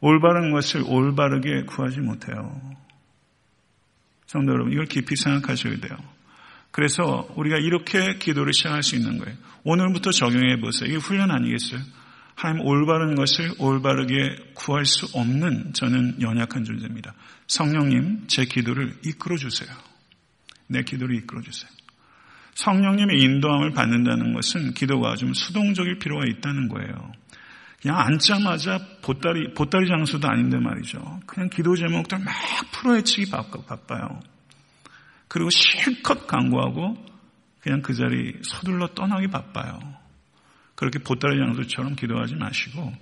올바른 0.00 0.50
것을 0.50 0.82
올바르게 0.86 1.64
구하지 1.66 2.00
못해요. 2.00 2.58
성도 4.26 4.52
여러분, 4.52 4.72
이걸 4.72 4.86
깊이 4.86 5.16
생각하셔야 5.16 5.76
돼요. 5.80 5.98
그래서 6.70 7.28
우리가 7.36 7.58
이렇게 7.58 8.14
기도를 8.14 8.54
시작할 8.54 8.82
수 8.82 8.96
있는 8.96 9.18
거예요. 9.18 9.36
오늘부터 9.64 10.10
적용해 10.10 10.60
보세요. 10.60 10.88
이게 10.88 10.96
훈련 10.96 11.30
아니겠어요? 11.30 11.80
하나님 12.34 12.64
올바른 12.64 13.16
것을 13.16 13.52
올바르게 13.58 14.52
구할 14.54 14.86
수 14.86 15.06
없는 15.12 15.74
저는 15.74 16.22
연약한 16.22 16.64
존재입니다. 16.64 17.12
성령님 17.48 18.28
제 18.28 18.46
기도를 18.46 18.96
이끌어 19.04 19.36
주세요. 19.36 19.68
내 20.68 20.82
기도를 20.82 21.16
이끌어 21.16 21.42
주세요. 21.42 21.77
성령님의 22.58 23.20
인도함을 23.20 23.70
받는다는 23.70 24.32
것은 24.34 24.74
기도가 24.74 25.14
좀 25.14 25.32
수동적일 25.32 26.00
필요가 26.00 26.24
있다는 26.26 26.68
거예요. 26.68 27.12
그냥 27.80 28.00
앉자마자 28.00 28.80
보따리, 29.00 29.54
보따리 29.54 29.86
장수도 29.86 30.28
아닌데 30.28 30.58
말이죠. 30.58 31.20
그냥 31.24 31.48
기도 31.50 31.76
제목들 31.76 32.18
막 32.18 32.34
풀어헤치기 32.72 33.30
바빠요. 33.30 34.20
그리고 35.28 35.50
실컷 35.50 36.26
강구하고 36.26 36.96
그냥 37.60 37.80
그 37.80 37.94
자리 37.94 38.34
서둘러 38.42 38.88
떠나기 38.88 39.28
바빠요. 39.28 39.78
그렇게 40.74 40.98
보따리 40.98 41.38
장수처럼 41.38 41.94
기도하지 41.94 42.34
마시고 42.34 42.92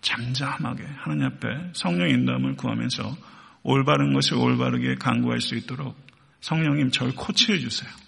잠잠하게 0.00 0.84
하나님 0.96 1.26
앞에 1.26 1.70
성령 1.74 2.08
인도함을 2.08 2.56
구하면서 2.56 3.16
올바른 3.62 4.12
것을 4.12 4.34
올바르게 4.38 4.96
강구할 4.96 5.40
수 5.40 5.54
있도록 5.54 5.96
성령님 6.40 6.90
저를 6.90 7.14
코치해 7.14 7.60
주세요. 7.60 8.07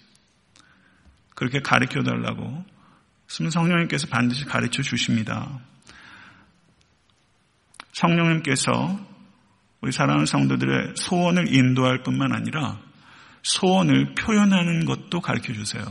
그렇게 1.35 1.61
가르쳐 1.61 2.03
달라고 2.03 2.65
성령님께서 3.27 4.07
반드시 4.07 4.45
가르쳐 4.45 4.81
주십니다. 4.81 5.59
성령님께서 7.93 8.99
우리 9.81 9.91
사랑하는 9.91 10.25
성도들의 10.25 10.93
소원을 10.95 11.53
인도할 11.53 12.03
뿐만 12.03 12.33
아니라 12.33 12.79
소원을 13.43 14.13
표현하는 14.15 14.85
것도 14.85 15.21
가르쳐 15.21 15.53
주세요. 15.53 15.83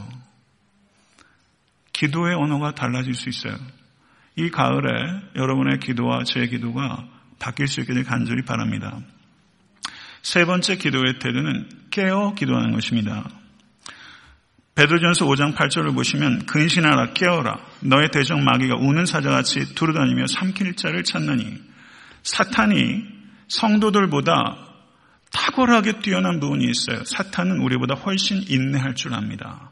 기도의 1.92 2.34
언어가 2.34 2.74
달라질 2.74 3.14
수 3.14 3.28
있어요. 3.28 3.56
이 4.36 4.50
가을에 4.50 4.90
여러분의 5.34 5.80
기도와 5.80 6.24
제 6.24 6.46
기도가 6.46 7.06
바뀔 7.38 7.66
수 7.66 7.80
있기를 7.80 8.04
간절히 8.04 8.42
바랍니다. 8.42 9.00
세 10.22 10.44
번째 10.44 10.76
기도의 10.76 11.18
태도는 11.18 11.68
깨어 11.90 12.34
기도하는 12.34 12.72
것입니다. 12.72 13.28
베드로전서 14.80 15.26
5장 15.26 15.54
8절을 15.54 15.94
보시면 15.94 16.46
근신하라 16.46 17.12
깨어라 17.12 17.58
너의 17.80 18.08
대적 18.10 18.40
마귀가 18.40 18.76
우는 18.76 19.04
사자같이 19.04 19.74
두루다니며 19.74 20.26
삼킬 20.26 20.74
자를 20.76 21.04
찾느니 21.04 21.58
사탄이 22.22 23.02
성도들보다 23.48 24.32
탁월하게 25.32 26.00
뛰어난 26.00 26.40
부분이 26.40 26.64
있어요. 26.64 27.04
사탄은 27.04 27.60
우리보다 27.60 27.94
훨씬 27.94 28.42
인내할 28.48 28.94
줄 28.94 29.12
압니다. 29.12 29.70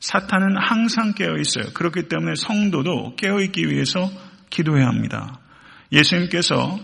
사탄은 0.00 0.56
항상 0.58 1.14
깨어 1.14 1.36
있어요. 1.36 1.72
그렇기 1.72 2.08
때문에 2.08 2.34
성도도 2.34 3.14
깨어 3.14 3.40
있기 3.42 3.68
위해서 3.68 4.10
기도해야 4.50 4.88
합니다. 4.88 5.38
예수님께서 5.92 6.76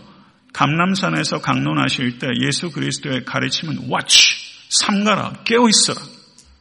감남산에서 0.53 1.41
강론하실 1.41 2.21
때 2.21 2.29
예수 2.47 2.71
그리스도의 2.71 3.25
가르침은 3.25 3.91
watch, 3.91 4.69
삼가라, 4.69 5.43
깨어 5.45 5.69
있어라, 5.69 6.01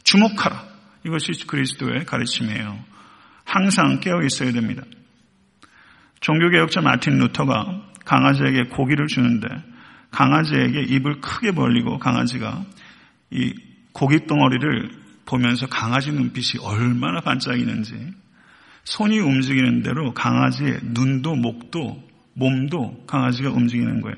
주목하라. 0.03 0.74
이것이 1.05 1.45
그리스도의 1.45 2.05
가르침이에요. 2.05 2.79
항상 3.43 3.99
깨어 3.99 4.23
있어야 4.23 4.51
됩니다. 4.51 4.83
종교개혁자 6.19 6.81
마틴 6.81 7.19
루터가 7.19 7.83
강아지에게 8.05 8.63
고기를 8.69 9.07
주는데 9.07 9.47
강아지에게 10.11 10.81
입을 10.81 11.21
크게 11.21 11.51
벌리고 11.51 11.99
강아지가 11.99 12.63
이 13.31 13.53
고기 13.91 14.25
덩어리를 14.25 14.89
보면서 15.25 15.67
강아지 15.67 16.11
눈빛이 16.11 16.63
얼마나 16.63 17.21
반짝이는지 17.21 18.13
손이 18.83 19.19
움직이는 19.19 19.83
대로 19.83 20.13
강아지의 20.13 20.79
눈도 20.83 21.35
목도 21.35 22.03
몸도 22.33 23.05
강아지가 23.07 23.49
움직이는 23.49 24.01
거예요. 24.01 24.17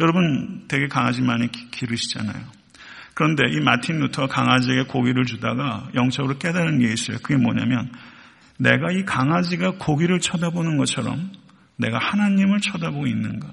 여러분 0.00 0.64
되게 0.68 0.88
강아지 0.88 1.22
많이 1.22 1.50
기르시잖아요. 1.70 2.59
그런데 3.20 3.42
이 3.50 3.60
마틴 3.60 3.98
루터가 3.98 4.28
강아지에게 4.28 4.84
고기를 4.84 5.26
주다가 5.26 5.90
영적으로 5.94 6.38
깨달은 6.38 6.78
게 6.78 6.90
있어요. 6.90 7.18
그게 7.22 7.36
뭐냐면 7.36 7.92
내가 8.58 8.90
이 8.92 9.04
강아지가 9.04 9.72
고기를 9.72 10.20
쳐다보는 10.20 10.78
것처럼 10.78 11.30
내가 11.76 11.98
하나님을 11.98 12.60
쳐다보고 12.60 13.06
있는가. 13.06 13.46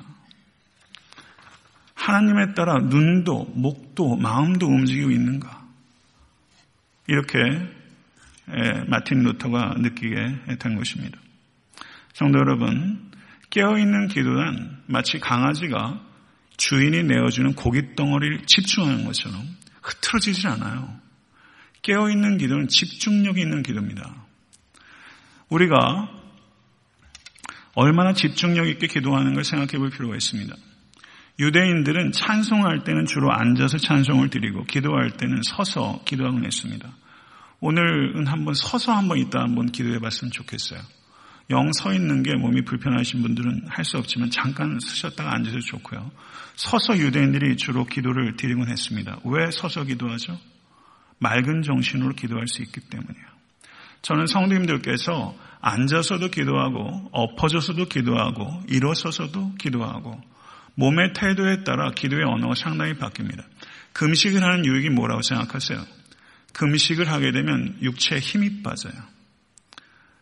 하나님에 1.96 2.54
따라 2.54 2.78
눈도, 2.80 3.52
목도, 3.56 4.16
마음도 4.16 4.68
움직이고 4.68 5.12
있는가. 5.12 5.68
이렇게 7.08 7.38
마틴 8.88 9.24
루터가 9.24 9.74
느끼게 9.80 10.56
된 10.60 10.78
것입니다. 10.78 11.20
성도 12.14 12.40
여러분, 12.40 13.12
깨어있는 13.50 14.08
기도는 14.08 14.78
마치 14.86 15.20
강아지가 15.20 16.00
주인이 16.56 17.04
내어주는 17.04 17.54
고깃덩어리를 17.56 18.46
집중하는 18.46 19.04
것처럼 19.04 19.57
흐트러지지 19.88 20.48
않아요. 20.48 21.00
깨어있는 21.82 22.38
기도는 22.38 22.68
집중력 22.68 23.38
있는 23.38 23.64
기도입니다. 23.64 24.14
우리가 25.50 26.10
얼마나 27.76 28.14
집중력 28.14 28.68
있게 28.68 28.88
기도하는 28.88 29.34
걸 29.34 29.44
생각해 29.44 29.78
볼 29.78 29.90
필요가 29.90 30.16
있습니다. 30.16 30.54
유대인들은 31.40 32.12
찬송할 32.12 32.84
때는 32.84 33.06
주로 33.06 33.32
앉아서 33.32 33.78
찬송을 33.78 34.30
드리고 34.30 34.64
기도할 34.66 35.12
때는 35.12 35.42
서서 35.44 36.02
기도하곤 36.04 36.46
했습니다. 36.46 36.90
오늘은 37.60 38.28
한번 38.28 38.54
서서 38.56 38.92
한번 38.94 39.20
이따 39.20 39.40
한번 39.40 39.72
기도해 39.72 40.00
봤으면 40.00 40.32
좋겠어요. 40.32 40.82
영 41.50 41.72
서 41.72 41.94
있는 41.94 42.24
게 42.24 42.36
몸이 42.36 42.64
불편하신 42.64 43.22
분들은 43.22 43.68
할 43.70 43.86
수 43.86 43.98
없지만 43.98 44.30
잠깐 44.30 44.80
쓰셨다가 44.80 45.34
앉으셔도 45.34 45.62
좋고요. 45.62 46.12
서서 46.56 46.98
유대인들이 46.98 47.56
주로 47.56 47.86
기도를 47.86 48.36
드리곤 48.36 48.70
했습니다. 48.70 49.20
왜 49.24 49.50
서서 49.52 49.86
기도하죠? 49.86 50.38
맑은 51.20 51.62
정신으로 51.62 52.14
기도할 52.16 52.48
수 52.48 52.62
있기 52.62 52.82
때문이에요. 52.82 53.26
저는 54.02 54.28
성도님들께서 54.28 55.36
앉아서도 55.62 56.30
기도하고 56.30 57.10
엎어져서도 57.12 57.86
기도하고 57.86 58.64
일어서서도 58.68 59.56
기도하고 59.56 60.22
몸의 60.76 61.14
태도에 61.14 61.64
따라 61.64 61.92
기도의 61.92 62.24
언어가 62.24 62.54
상당히 62.56 62.94
바뀝니다. 62.94 63.44
금식을 63.94 64.44
하는 64.44 64.66
유익이 64.66 64.90
뭐라고 64.90 65.22
생각하세요? 65.24 65.84
금식을 66.54 67.10
하게 67.10 67.32
되면 67.32 67.78
육체에 67.82 68.20
힘이 68.20 68.62
빠져요. 68.62 68.94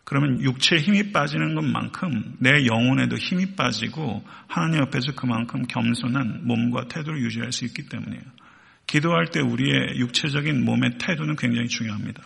그러면 0.06 0.40
육체에 0.40 0.80
힘이 0.80 1.12
빠지는 1.12 1.56
것만큼 1.56 2.36
내 2.40 2.68
영혼에도 2.68 3.18
힘이 3.18 3.56
빠지고 3.56 4.24
하나님 4.48 4.80
옆에서 4.82 5.14
그만큼 5.16 5.64
겸손한 5.68 6.46
몸과 6.46 6.88
태도를 6.88 7.22
유지할 7.22 7.52
수 7.52 7.66
있기 7.66 7.90
때문이에요. 7.90 8.22
기도할 8.86 9.32
때 9.32 9.42
우리의 9.42 9.98
육체적인 9.98 10.64
몸의 10.64 11.00
태도는 11.00 11.36
굉장히 11.36 11.68
중요합니다. 11.68 12.22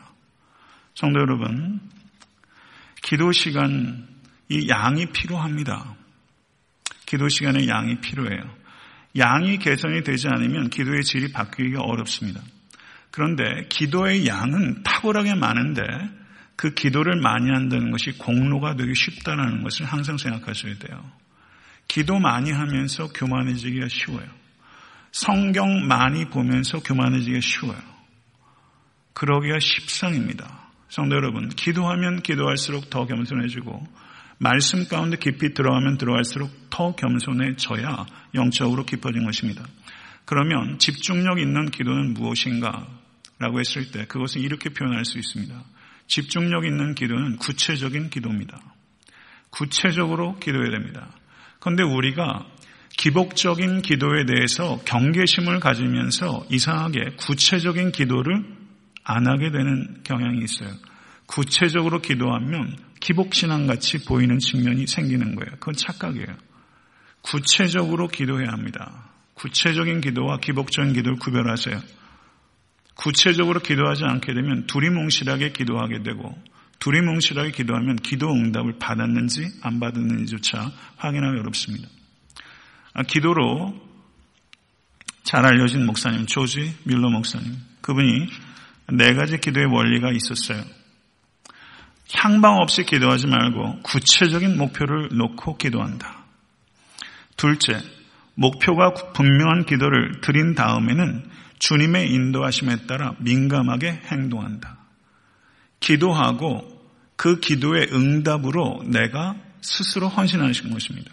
성도 0.94 1.22
여러분, 1.22 1.80
기도 3.02 3.32
시간, 3.32 4.08
이 4.50 4.68
양이 4.68 5.06
필요합니다. 5.06 5.96
기도 7.06 7.30
시간에 7.30 7.66
양이 7.68 8.02
필요해요. 8.02 8.44
양이 9.18 9.58
개선이 9.58 10.04
되지 10.04 10.28
않으면 10.28 10.70
기도의 10.70 11.04
질이 11.04 11.32
바뀌기가 11.32 11.82
어렵습니다. 11.82 12.42
그런데 13.12 13.44
기도의 13.70 14.28
양은 14.28 14.84
탁월하게 14.84 15.36
많은데 15.36 15.82
그 16.60 16.74
기도를 16.74 17.16
많이 17.22 17.50
한다는 17.50 17.90
것이 17.90 18.12
공로가 18.18 18.76
되기 18.76 18.94
쉽다는 18.94 19.64
것을 19.64 19.86
항상 19.86 20.18
생각하셔야 20.18 20.78
돼요. 20.78 21.10
기도 21.88 22.20
많이 22.20 22.52
하면서 22.52 23.08
교만해지기가 23.14 23.88
쉬워요. 23.88 24.28
성경 25.14 25.88
많이 25.88 26.26
보면서 26.26 26.82
교만해지기가 26.82 27.40
쉬워요. 27.40 27.80
그러기가 29.14 29.58
십상입니다. 29.60 30.68
성도 30.90 31.16
여러분, 31.16 31.48
기도하면 31.48 32.22
기도할수록 32.24 32.90
더 32.90 33.06
겸손해지고 33.06 33.82
말씀 34.38 34.86
가운데 34.90 35.16
깊이 35.16 35.54
들어가면 35.54 35.98
들어갈수록 35.98 36.52
더 36.70 36.94
겸손해져야 36.94 38.06
영적으로 38.36 38.84
깊어진 38.84 39.24
것입니다. 39.24 39.64
그러면 40.26 40.78
집중력 40.78 41.40
있는 41.40 41.72
기도는 41.72 42.16
무엇인가? 42.16 42.86
라고 43.38 43.62
했을 43.62 43.92
때 43.92 44.06
그것은 44.08 44.42
이렇게 44.42 44.68
표현할 44.68 45.06
수 45.06 45.18
있습니다. 45.20 45.56
집중력 46.10 46.66
있는 46.66 46.96
기도는 46.96 47.38
구체적인 47.38 48.10
기도입니다. 48.10 48.60
구체적으로 49.52 50.38
기도해야 50.40 50.72
됩니다. 50.72 51.08
그런데 51.60 51.84
우리가 51.84 52.46
기복적인 52.98 53.82
기도에 53.82 54.26
대해서 54.26 54.82
경계심을 54.86 55.60
가지면서 55.60 56.46
이상하게 56.50 57.12
구체적인 57.18 57.92
기도를 57.92 58.44
안 59.04 59.28
하게 59.28 59.52
되는 59.52 60.02
경향이 60.04 60.44
있어요. 60.44 60.70
구체적으로 61.28 62.02
기도하면 62.02 62.76
기복신앙 63.00 63.68
같이 63.68 64.04
보이는 64.04 64.40
측면이 64.40 64.88
생기는 64.88 65.36
거예요. 65.36 65.52
그건 65.60 65.76
착각이에요. 65.76 66.36
구체적으로 67.22 68.08
기도해야 68.08 68.50
합니다. 68.52 69.10
구체적인 69.36 70.02
기도와 70.02 70.40
기복적인 70.40 70.94
기도를 70.94 71.20
구별하세요. 71.20 71.80
구체적으로 73.00 73.62
기도하지 73.62 74.04
않게 74.04 74.34
되면 74.34 74.68
두리뭉실하게 74.68 75.54
기도하게 75.54 76.04
되고 76.04 76.38
두리뭉실하게 76.80 77.52
기도하면 77.52 77.96
기도 77.96 78.30
응답을 78.30 78.78
받았는지 78.78 79.48
안 79.62 79.80
받았는지조차 79.80 80.70
확인하기 80.98 81.40
어렵습니다. 81.40 81.88
아, 82.94 83.04
기도로 83.04 83.74
잘 85.24 85.46
알려진 85.46 85.86
목사님 85.86 86.26
조지 86.26 86.76
밀러 86.84 87.10
목사님 87.10 87.56
그분이 87.80 88.28
네 88.98 89.14
가지 89.14 89.38
기도의 89.38 89.68
원리가 89.68 90.12
있었어요. 90.12 90.62
향방 92.16 92.58
없이 92.58 92.84
기도하지 92.84 93.28
말고 93.28 93.82
구체적인 93.84 94.58
목표를 94.58 95.08
놓고 95.14 95.56
기도한다. 95.56 96.26
둘째, 97.38 97.80
목표가 98.36 98.94
분명한 99.14 99.66
기도를 99.68 100.20
드린 100.20 100.54
다음에는 100.54 101.40
주님의 101.60 102.10
인도하심에 102.12 102.88
따라 102.88 103.16
민감하게 103.20 104.02
행동한다. 104.06 104.78
기도하고 105.80 106.80
그 107.16 107.40
기도의 107.40 107.90
응답으로 107.94 108.84
내가 108.88 109.36
스스로 109.62 110.08
헌신하시는 110.08 110.72
것입니다. 110.72 111.12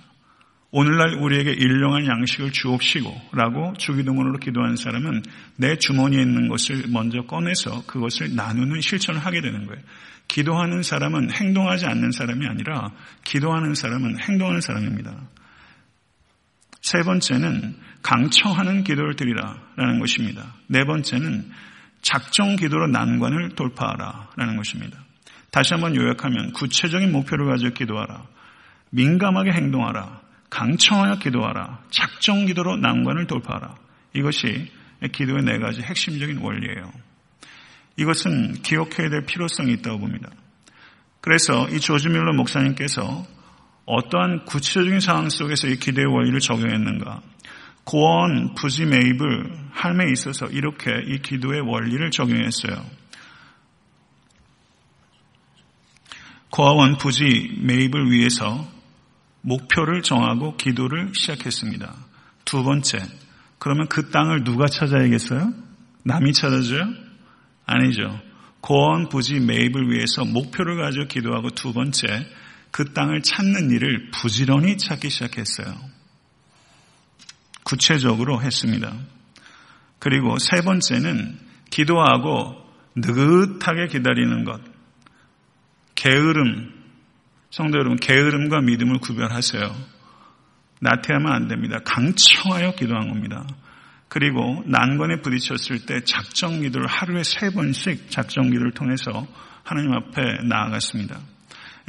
오늘날 0.71 1.15
우리에게 1.15 1.53
일용할 1.53 2.07
양식을 2.07 2.53
주옵시고 2.53 3.31
라고 3.33 3.73
주기도문으로 3.79 4.39
기도하는 4.39 4.77
사람은 4.77 5.23
내 5.57 5.77
주머니에 5.77 6.21
있는 6.21 6.49
것을 6.49 6.85
먼저 6.89 7.23
꺼내서 7.23 7.87
그것을 7.87 8.35
나누는 8.35 8.81
실천을 8.81 9.21
하게 9.21 9.41
되는 9.41 9.67
거예요. 9.67 9.83
기도하는 10.29 10.83
사람은 10.83 11.31
행동하지 11.31 11.87
않는 11.87 12.11
사람이 12.11 12.47
아니라 12.47 12.93
기도하는 13.25 13.75
사람은 13.75 14.19
행동하는 14.21 14.61
사람입니다. 14.61 15.29
세 16.83 16.99
번째는 17.03 17.77
강청하는 18.07 18.85
기도를 18.85 19.17
드리라라는 19.17 19.99
것입니다. 19.99 20.55
네 20.69 20.85
번째는 20.85 21.51
작정 22.03 22.55
기도로 22.55 22.87
난관을 22.87 23.57
돌파하라라는 23.57 24.57
것입니다. 24.57 24.97
다시 25.51 25.75
한번 25.75 25.97
요약하면 25.97 26.53
구체적인 26.53 27.11
목표를 27.11 27.47
가지고 27.47 27.75
기도하라. 27.75 28.25
민감하게 28.91 29.51
행동하라. 29.51 30.21
강청하여 30.51 31.19
기도하라. 31.19 31.81
작정 31.91 32.47
기도로 32.47 32.77
난관을 32.77 33.27
돌파하라. 33.27 33.75
이것이 34.15 34.71
기도의 35.11 35.43
네 35.43 35.59
가지 35.59 35.83
핵심적인 35.83 36.39
원리예요. 36.39 36.93
이것은 37.97 38.63
기억해야 38.63 39.11
될 39.11 39.25
필요성이 39.27 39.73
있다고 39.73 39.99
봅니다. 39.99 40.31
그래서 41.21 41.69
이 41.71 41.81
조지 41.81 42.09
밀러 42.09 42.33
목사님께서 42.35 43.27
어떠한 43.87 44.45
구체적인 44.45 45.01
상황 45.01 45.29
속에서 45.29 45.67
이 45.67 45.77
기대의 45.77 46.07
원리를 46.07 46.39
적용했는가? 46.39 47.23
고원 47.87 48.55
부지 48.55 48.85
매입을 48.85 49.67
삶에 49.77 50.11
있어서 50.11 50.47
이렇게 50.47 50.91
이 51.07 51.19
기도의 51.19 51.61
원리를 51.61 52.11
적용했어요. 52.11 52.85
고아원 56.51 56.97
부지 56.99 57.61
매입을 57.63 58.11
위해서 58.11 58.67
목표를 59.43 60.03
정하고 60.03 60.57
기도를 60.57 61.13
시작했습니다. 61.15 61.95
두 62.45 62.65
번째, 62.65 62.99
그러면 63.61 63.87
그 63.89 64.11
땅을 64.11 64.43
누가 64.43 64.67
찾아야겠어요? 64.67 65.53
남이 66.03 66.33
찾아줘요? 66.33 66.83
아니죠. 67.67 68.21
고원 68.63 69.09
부지 69.09 69.39
매입을 69.39 69.93
위해서 69.93 70.25
목표를 70.25 70.77
가지고 70.77 71.07
기도하고 71.07 71.51
두 71.51 71.73
번째, 71.73 72.07
그 72.73 72.93
땅을 72.93 73.23
찾는 73.23 73.71
일을 73.71 74.11
부지런히 74.11 74.77
찾기 74.77 75.09
시작했어요. 75.09 75.96
구체적으로 77.67 78.41
했습니다. 78.41 78.93
그리고 79.99 80.39
세 80.39 80.63
번째는 80.63 81.37
기도하고 81.71 82.55
느긋하게 82.95 83.89
기다리는 83.89 84.45
것. 84.45 84.61
게으름. 85.97 86.73
성도 87.51 87.79
여러분, 87.79 87.97
게으름과 87.97 88.61
믿음을 88.61 88.99
구별하세요. 89.01 89.75
나태하면 90.81 91.33
안 91.33 91.49
됩니다. 91.49 91.79
강청하여 91.85 92.77
기도한 92.77 93.09
겁니다. 93.09 93.45
그리고 94.09 94.63
난관에 94.67 95.21
부딪혔을 95.23 95.87
때 95.87 96.05
작정 96.05 96.61
기도를 96.61 96.87
하루에 96.87 97.25
세 97.25 97.51
번씩 97.51 98.11
작정 98.11 98.51
기도를 98.51 98.73
통해서 98.73 99.27
하나님 99.65 99.93
앞에 99.93 100.23
나아갔습니다. 100.45 101.19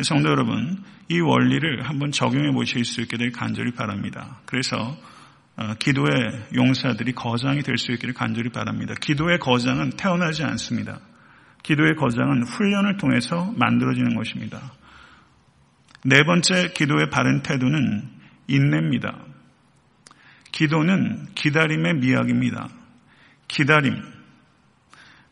성도 0.02 0.30
여러분, 0.30 0.84
이 1.10 1.20
원리를 1.20 1.88
한번 1.88 2.12
적용해 2.12 2.52
보실 2.54 2.84
수 2.84 3.02
있게 3.02 3.18
될 3.18 3.32
간절히 3.32 3.74
바랍니다. 3.74 4.40
그래서 4.46 4.78
어, 4.78 5.17
기도의 5.80 6.48
용사들이 6.56 7.14
거장이 7.14 7.64
될 7.64 7.78
수 7.78 7.92
있기를 7.92 8.14
간절히 8.14 8.50
바랍니다. 8.50 8.94
기도의 9.02 9.40
거장은 9.40 9.92
태어나지 9.92 10.44
않습니다. 10.44 11.00
기도의 11.64 11.96
거장은 11.96 12.44
훈련을 12.44 12.98
통해서 12.98 13.52
만들어지는 13.58 14.16
것입니다. 14.16 14.72
네 16.06 16.24
번째 16.24 16.70
기도의 16.74 17.10
바른 17.10 17.42
태도는 17.42 18.08
인내입니다. 18.48 19.26
기도는 20.52 21.28
기다림의 21.36 21.96
미학입니다. 21.96 22.70
기다림. 23.48 23.96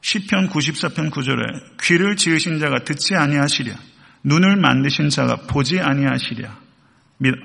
시편 0.02 0.50
94편 0.50 1.12
9절에 1.12 1.78
귀를 1.82 2.16
지으신 2.16 2.60
자가 2.60 2.84
듣지 2.84 3.16
아니하시랴. 3.16 3.74
눈을 4.24 4.58
만드신 4.58 5.10
자가 5.10 5.48
보지 5.48 5.80
아니하시랴. 5.80 6.60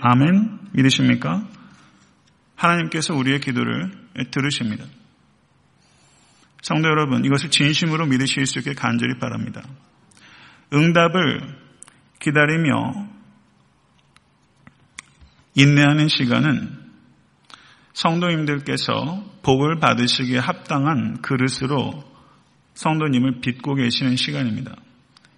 아멘? 0.00 0.58
믿으십니까? 0.72 1.46
하나님께서 2.60 3.14
우리의 3.14 3.40
기도를 3.40 3.90
들으십니다. 4.30 4.84
성도 6.60 6.88
여러분, 6.88 7.24
이것을 7.24 7.50
진심으로 7.50 8.04
믿으실 8.06 8.44
수 8.44 8.58
있게 8.58 8.74
간절히 8.74 9.18
바랍니다. 9.18 9.62
응답을 10.72 11.58
기다리며 12.20 13.08
인내하는 15.54 16.08
시간은 16.08 16.78
성도님들께서 17.94 19.40
복을 19.42 19.80
받으시기에 19.80 20.38
합당한 20.38 21.22
그릇으로 21.22 22.04
성도님을 22.74 23.40
빚고 23.40 23.74
계시는 23.74 24.16
시간입니다. 24.16 24.76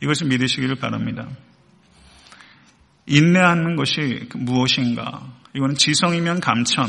이것을 0.02 0.26
믿으시기를 0.26 0.74
바랍니다. 0.76 1.28
인내하는 3.06 3.76
것이 3.76 4.28
무엇인가? 4.34 5.32
이거는 5.54 5.76
지성이면 5.76 6.40
감천, 6.40 6.88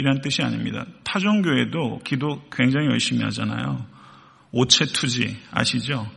이란 0.00 0.22
뜻이 0.22 0.42
아닙니다. 0.42 0.86
타종교에도 1.04 2.00
기도 2.02 2.42
굉장히 2.50 2.86
열심히 2.86 3.22
하잖아요. 3.24 3.84
오체투지 4.50 5.36
아시죠? 5.50 6.10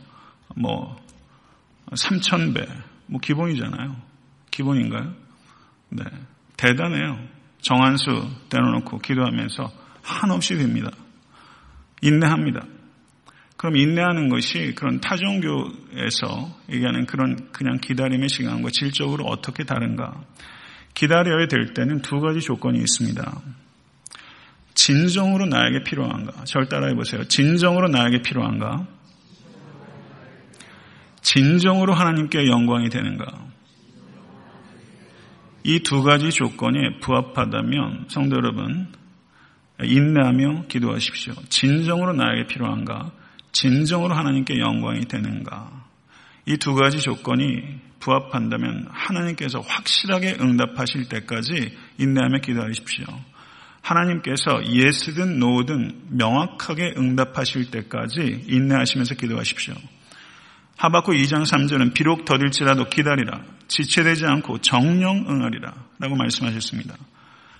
뭐 0.56 0.96
3천배 1.90 2.66
뭐 3.06 3.20
기본이잖아요. 3.20 3.94
기본인가요? 4.50 5.12
네. 5.90 6.04
대단해요. 6.56 7.18
정한수 7.60 8.08
떼어놓고 8.48 9.00
기도하면서 9.00 9.70
한없이 10.02 10.56
됩니다. 10.56 10.90
인내합니다. 12.00 12.64
그럼 13.58 13.76
인내하는 13.76 14.30
것이 14.30 14.74
그런 14.74 15.00
타종교에서 15.00 16.58
얘기하는 16.70 17.04
그런 17.04 17.52
그냥 17.52 17.78
기다림의 17.82 18.30
시간과 18.30 18.70
질적으로 18.72 19.24
어떻게 19.24 19.64
다른가? 19.64 20.24
기다려야 20.94 21.48
될 21.48 21.74
때는 21.74 22.00
두 22.00 22.20
가지 22.20 22.40
조건이 22.40 22.78
있습니다. 22.78 23.42
진정으로 24.74 25.46
나에게 25.46 25.84
필요한가? 25.84 26.44
절 26.44 26.68
따라해 26.68 26.94
보세요. 26.94 27.24
진정으로 27.24 27.88
나에게 27.88 28.22
필요한가? 28.22 28.86
진정으로 31.22 31.94
하나님께 31.94 32.46
영광이 32.48 32.88
되는가? 32.90 33.26
이 35.66 35.80
두 35.80 36.02
가지 36.02 36.30
조건에 36.30 36.98
부합하다면 37.00 38.06
성도 38.08 38.36
여러분 38.36 38.92
인내하며 39.82 40.66
기도하십시오. 40.68 41.32
진정으로 41.48 42.12
나에게 42.12 42.46
필요한가? 42.48 43.12
진정으로 43.52 44.14
하나님께 44.14 44.58
영광이 44.58 45.06
되는가? 45.06 45.70
이 46.46 46.58
두 46.58 46.74
가지 46.74 46.98
조건이 47.00 47.62
부합한다면 48.00 48.88
하나님께서 48.90 49.60
확실하게 49.60 50.36
응답하실 50.38 51.08
때까지 51.08 51.74
인내하며 51.98 52.40
기도하십시오. 52.40 53.06
하나님께서 53.84 54.64
예스든 54.66 55.38
노든 55.38 56.06
명확하게 56.08 56.94
응답하실 56.96 57.70
때까지 57.70 58.46
인내하시면서 58.48 59.14
기도하십시오. 59.14 59.74
하박구 60.76 61.12
2장 61.12 61.44
3절은 61.44 61.94
비록 61.94 62.24
더딜지라도 62.24 62.86
기다리라 62.86 63.42
지체되지 63.68 64.26
않고 64.26 64.58
정령 64.58 65.26
응하리라 65.28 65.72
라고 65.98 66.16
말씀하셨습니다. 66.16 66.96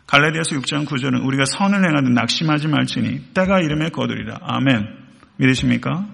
갈라디아서 0.06 0.56
6장 0.56 0.86
9절은 0.86 1.24
우리가 1.24 1.44
선을 1.44 1.78
행하든 1.78 2.14
낙심하지 2.14 2.68
말지니 2.68 3.32
때가 3.34 3.60
이름에 3.60 3.90
거두리라. 3.90 4.38
아멘. 4.42 4.86
믿으십니까? 5.36 6.06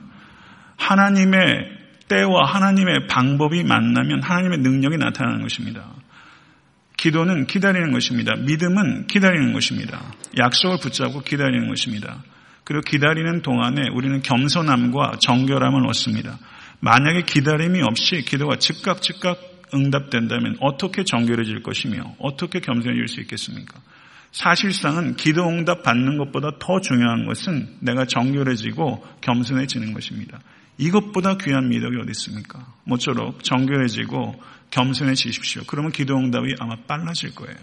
하나님의 0.77 1.79
때와 2.09 2.47
하나님의 2.47 3.07
방법이 3.09 3.63
만나면 3.65 4.23
하나님의 4.23 4.59
능력이 4.59 4.97
나타나는 4.97 5.43
것입니다. 5.43 5.87
기도는 7.01 7.47
기다리는 7.47 7.93
것입니다. 7.93 8.37
믿음은 8.37 9.07
기다리는 9.07 9.55
것입니다. 9.55 10.13
약속을 10.39 10.81
붙잡고 10.83 11.23
기다리는 11.23 11.67
것입니다. 11.69 12.23
그리고 12.63 12.83
기다리는 12.83 13.41
동안에 13.41 13.89
우리는 13.95 14.21
겸손함과 14.21 15.13
정결함을 15.19 15.87
얻습니다. 15.89 16.39
만약에 16.81 17.23
기다림이 17.23 17.81
없이 17.83 18.21
기도가 18.21 18.57
즉각 18.57 19.01
즉각 19.01 19.39
응답된다면 19.73 20.59
어떻게 20.61 21.05
정결해질 21.05 21.63
것이며 21.63 22.17
어떻게 22.19 22.61
겸손해질 22.61 23.09
수 23.09 23.21
있겠습니까? 23.23 23.81
사실상은 24.33 25.17
기도 25.17 25.49
응답 25.49 25.83
받는 25.83 26.19
것보다 26.19 26.51
더 26.59 26.81
중요한 26.81 27.25
것은 27.25 27.77
내가 27.81 28.05
정결해지고 28.05 29.07
겸손해지는 29.23 29.95
것입니다. 29.95 30.39
이것보다 30.77 31.39
귀한 31.39 31.69
미덕이 31.69 31.97
어디 31.97 32.11
있습니까? 32.11 32.67
모쪼록 32.85 33.43
정결해지고 33.43 34.35
겸손해지십시오. 34.71 35.63
그러면 35.67 35.93
기도 35.93 36.17
응답이 36.17 36.55
아마 36.59 36.77
빨라질 36.87 37.35
거예요. 37.35 37.57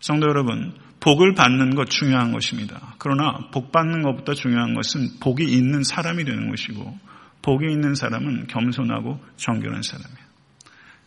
성도 0.00 0.26
여러분, 0.28 0.74
복을 1.00 1.34
받는 1.34 1.74
것 1.74 1.90
중요한 1.90 2.32
것입니다. 2.32 2.94
그러나 2.98 3.50
복 3.52 3.72
받는 3.72 4.02
것보다 4.02 4.34
중요한 4.34 4.74
것은 4.74 5.18
복이 5.20 5.44
있는 5.44 5.82
사람이 5.82 6.24
되는 6.24 6.48
것이고 6.48 6.98
복이 7.42 7.66
있는 7.66 7.94
사람은 7.94 8.46
겸손하고 8.46 9.20
정결한 9.36 9.82
사람이에요. 9.82 10.26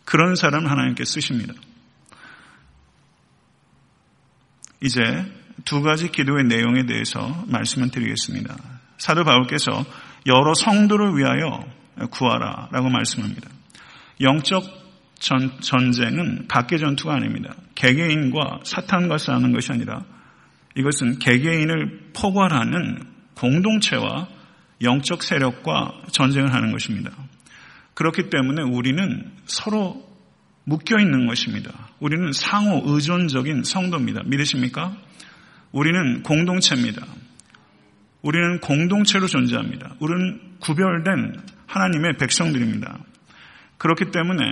그런 0.04 0.36
사람 0.36 0.66
하나님께 0.66 1.04
쓰십니다. 1.04 1.54
이제 4.82 5.00
두 5.64 5.82
가지 5.82 6.10
기도의 6.10 6.44
내용에 6.44 6.84
대해서 6.84 7.44
말씀을 7.48 7.90
드리겠습니다. 7.90 8.54
사도 8.98 9.24
바울께서 9.24 9.84
여러 10.26 10.54
성도를 10.54 11.16
위하여 11.16 11.64
구하라 12.10 12.68
라고 12.70 12.90
말씀합니다. 12.90 13.55
영적 14.20 14.64
전, 15.18 15.60
전쟁은 15.60 16.46
각계 16.48 16.78
전투가 16.78 17.14
아닙니다. 17.14 17.54
개개인과 17.74 18.60
사탄과 18.64 19.18
싸우는 19.18 19.52
것이 19.52 19.72
아니라 19.72 20.04
이것은 20.76 21.18
개개인을 21.18 22.10
포괄하는 22.14 23.02
공동체와 23.34 24.28
영적 24.82 25.22
세력과 25.22 26.02
전쟁을 26.12 26.52
하는 26.52 26.72
것입니다. 26.72 27.10
그렇기 27.94 28.28
때문에 28.28 28.62
우리는 28.62 29.32
서로 29.46 30.06
묶여 30.64 30.98
있는 30.98 31.26
것입니다. 31.26 31.72
우리는 31.98 32.32
상호 32.32 32.82
의존적인 32.84 33.64
성도입니다. 33.64 34.22
믿으십니까? 34.26 34.96
우리는 35.72 36.22
공동체입니다. 36.22 37.06
우리는 38.22 38.60
공동체로 38.60 39.26
존재합니다. 39.28 39.94
우리는 40.00 40.40
구별된 40.60 41.36
하나님의 41.66 42.16
백성들입니다. 42.18 42.98
그렇기 43.78 44.10
때문에 44.10 44.44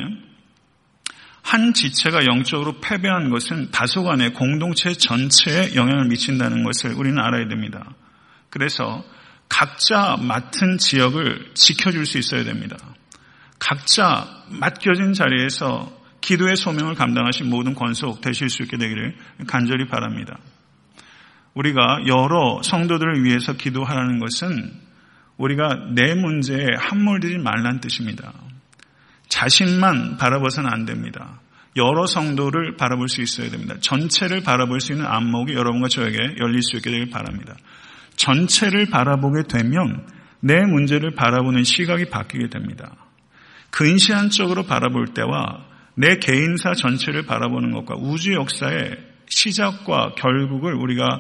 한 1.43 1.75
지체가 1.75 2.25
영적으로 2.25 2.81
패배한 2.81 3.29
것은 3.29 3.71
다소간의 3.71 4.33
공동체 4.33 4.95
전체에 4.95 5.75
영향을 5.75 6.09
미친다는 6.09 6.65
것을 6.65 6.95
우리는 6.95 7.19
알아야 7.19 7.49
됩니다. 7.49 7.95
그래서 8.49 9.05
각자 9.49 10.17
맡은 10.17 10.79
지역을 10.79 11.53
지켜줄 11.55 12.07
수 12.07 12.19
있어야 12.19 12.45
됩니다. 12.45 12.77
각자 13.59 14.27
맡겨진 14.49 15.13
자리에서 15.13 15.93
기도의 16.23 16.57
소명을 16.57 16.95
감당하신 16.95 17.51
모든 17.51 17.75
권속 17.75 18.23
되실 18.23 18.49
수 18.49 18.63
있게 18.63 18.79
되기를 18.79 19.15
간절히 19.47 19.87
바랍니다. 19.87 20.39
우리가 21.55 22.01
여러 22.07 22.63
성도들을 22.63 23.23
위해서 23.23 23.53
기도하라는 23.53 24.19
것은 24.19 24.73
우리가 25.37 25.91
내 25.95 26.15
문제에 26.15 26.67
함몰되지 26.79 27.39
말란 27.39 27.81
뜻입니다. 27.81 28.33
자신만 29.35 30.17
바라봐서는 30.17 30.71
안 30.71 30.85
됩니다. 30.85 31.41
여러 31.77 32.07
성도를 32.07 32.77
바라볼 32.77 33.09
수 33.09 33.21
있어야 33.21 33.51
됩니다. 33.51 33.75
전체를 33.81 34.45
바라볼 34.45 34.79
수 34.79 34.93
있는 34.93 35.07
안목이 35.07 35.55
여러분과 35.55 35.89
저에게 35.89 36.19
열릴 36.41 36.63
수 36.63 36.77
있게 36.77 36.93
되길 36.93 37.11
바랍니다. 37.11 37.57
전체를 38.15 38.87
바라보게 38.91 39.49
되면 39.49 40.07
내 40.39 40.61
문제를 40.65 41.17
바라보는 41.17 41.65
시각이 41.65 42.11
바뀌게 42.11 42.49
됩니다. 42.49 42.95
근시안적으로 43.71 44.63
바라볼 44.63 45.09
때와 45.15 45.67
내 45.97 46.19
개인사 46.19 46.73
전체를 46.75 47.27
바라보는 47.27 47.73
것과 47.73 47.97
우주 47.99 48.35
역사의 48.35 48.97
시작과 49.29 50.15
결국을 50.17 50.75
우리가 50.75 51.19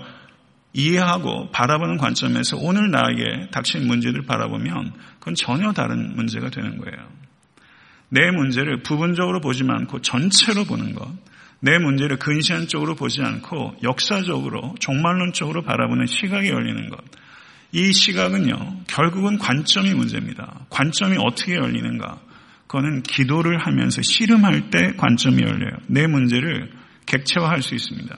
이해하고 0.72 1.50
바라보는 1.50 1.96
관점에서 1.96 2.58
오늘 2.58 2.92
나에게 2.92 3.50
닥친 3.50 3.88
문제를 3.88 4.22
바라보면 4.22 4.92
그건 5.18 5.34
전혀 5.34 5.72
다른 5.72 6.14
문제가 6.14 6.50
되는 6.50 6.78
거예요. 6.78 7.24
내 8.14 8.30
문제를 8.30 8.84
부분적으로 8.84 9.40
보지 9.40 9.64
않고 9.68 10.00
전체로 10.00 10.64
보는 10.64 10.94
것, 10.94 11.12
내 11.58 11.78
문제를 11.78 12.16
근시안적으로 12.16 12.94
보지 12.94 13.22
않고 13.22 13.74
역사적으로 13.82 14.76
종말론적으로 14.78 15.62
바라보는 15.62 16.06
시각이 16.06 16.48
열리는 16.48 16.90
것. 16.90 17.00
이 17.72 17.92
시각은요, 17.92 18.82
결국은 18.86 19.38
관점이 19.38 19.92
문제입니다. 19.94 20.60
관점이 20.70 21.16
어떻게 21.18 21.56
열리는가? 21.56 22.20
그거는 22.68 23.02
기도를 23.02 23.58
하면서 23.58 24.00
씨름할 24.00 24.70
때 24.70 24.92
관점이 24.96 25.42
열려요. 25.42 25.76
내 25.88 26.06
문제를 26.06 26.70
객체화할 27.06 27.62
수 27.62 27.74
있습니다. 27.74 28.14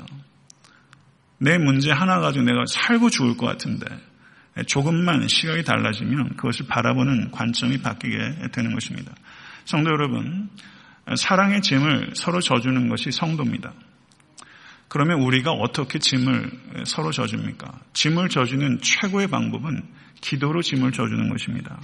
내 1.38 1.56
문제 1.56 1.90
하나 1.90 2.20
가지고 2.20 2.44
내가 2.44 2.64
살고 2.68 3.08
죽을 3.08 3.38
것 3.38 3.46
같은데 3.46 3.86
조금만 4.66 5.26
시각이 5.26 5.64
달라지면 5.64 6.36
그것을 6.36 6.66
바라보는 6.66 7.30
관점이 7.30 7.80
바뀌게 7.80 8.16
되는 8.52 8.74
것입니다. 8.74 9.14
성도 9.66 9.90
여러분, 9.90 10.48
사랑의 11.16 11.60
짐을 11.60 12.12
서로 12.14 12.40
져주는 12.40 12.88
것이 12.88 13.10
성도입니다. 13.10 13.72
그러면 14.86 15.20
우리가 15.22 15.50
어떻게 15.50 15.98
짐을 15.98 16.84
서로 16.86 17.10
져줍니까? 17.10 17.80
짐을 17.92 18.28
져주는 18.28 18.80
최고의 18.80 19.26
방법은 19.26 19.82
기도로 20.20 20.62
짐을 20.62 20.92
져주는 20.92 21.28
것입니다. 21.28 21.80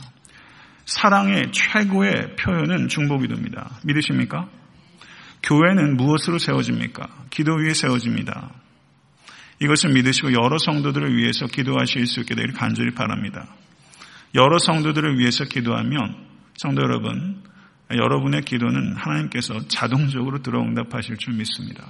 사랑의 0.84 1.50
최고의 1.50 2.36
표현은 2.36 2.86
중보기도입니다. 2.86 3.80
믿으십니까? 3.84 4.48
교회는 5.42 5.96
무엇으로 5.96 6.38
세워집니까? 6.38 7.08
기도 7.30 7.56
위에 7.56 7.74
세워집니다. 7.74 8.52
이것을 9.60 9.90
믿으시고 9.92 10.32
여러 10.34 10.56
성도들을 10.58 11.16
위해서 11.16 11.46
기도하실 11.46 12.06
수 12.06 12.20
있게 12.20 12.36
되기를 12.36 12.54
간절히 12.54 12.94
바랍니다. 12.94 13.48
여러 14.36 14.58
성도들을 14.58 15.18
위해서 15.18 15.44
기도하면 15.44 16.28
성도 16.54 16.82
여러분, 16.82 17.42
여러분의 17.96 18.42
기도는 18.42 18.96
하나님께서 18.96 19.66
자동적으로 19.68 20.42
들어응답하실 20.42 21.16
줄 21.18 21.34
믿습니다. 21.34 21.86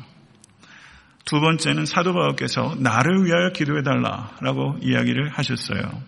두 1.24 1.40
번째는 1.40 1.86
사도 1.86 2.12
바울께서 2.12 2.76
나를 2.78 3.24
위하여 3.24 3.50
기도해 3.50 3.82
달라라고 3.82 4.78
이야기를 4.80 5.30
하셨어요. 5.30 6.02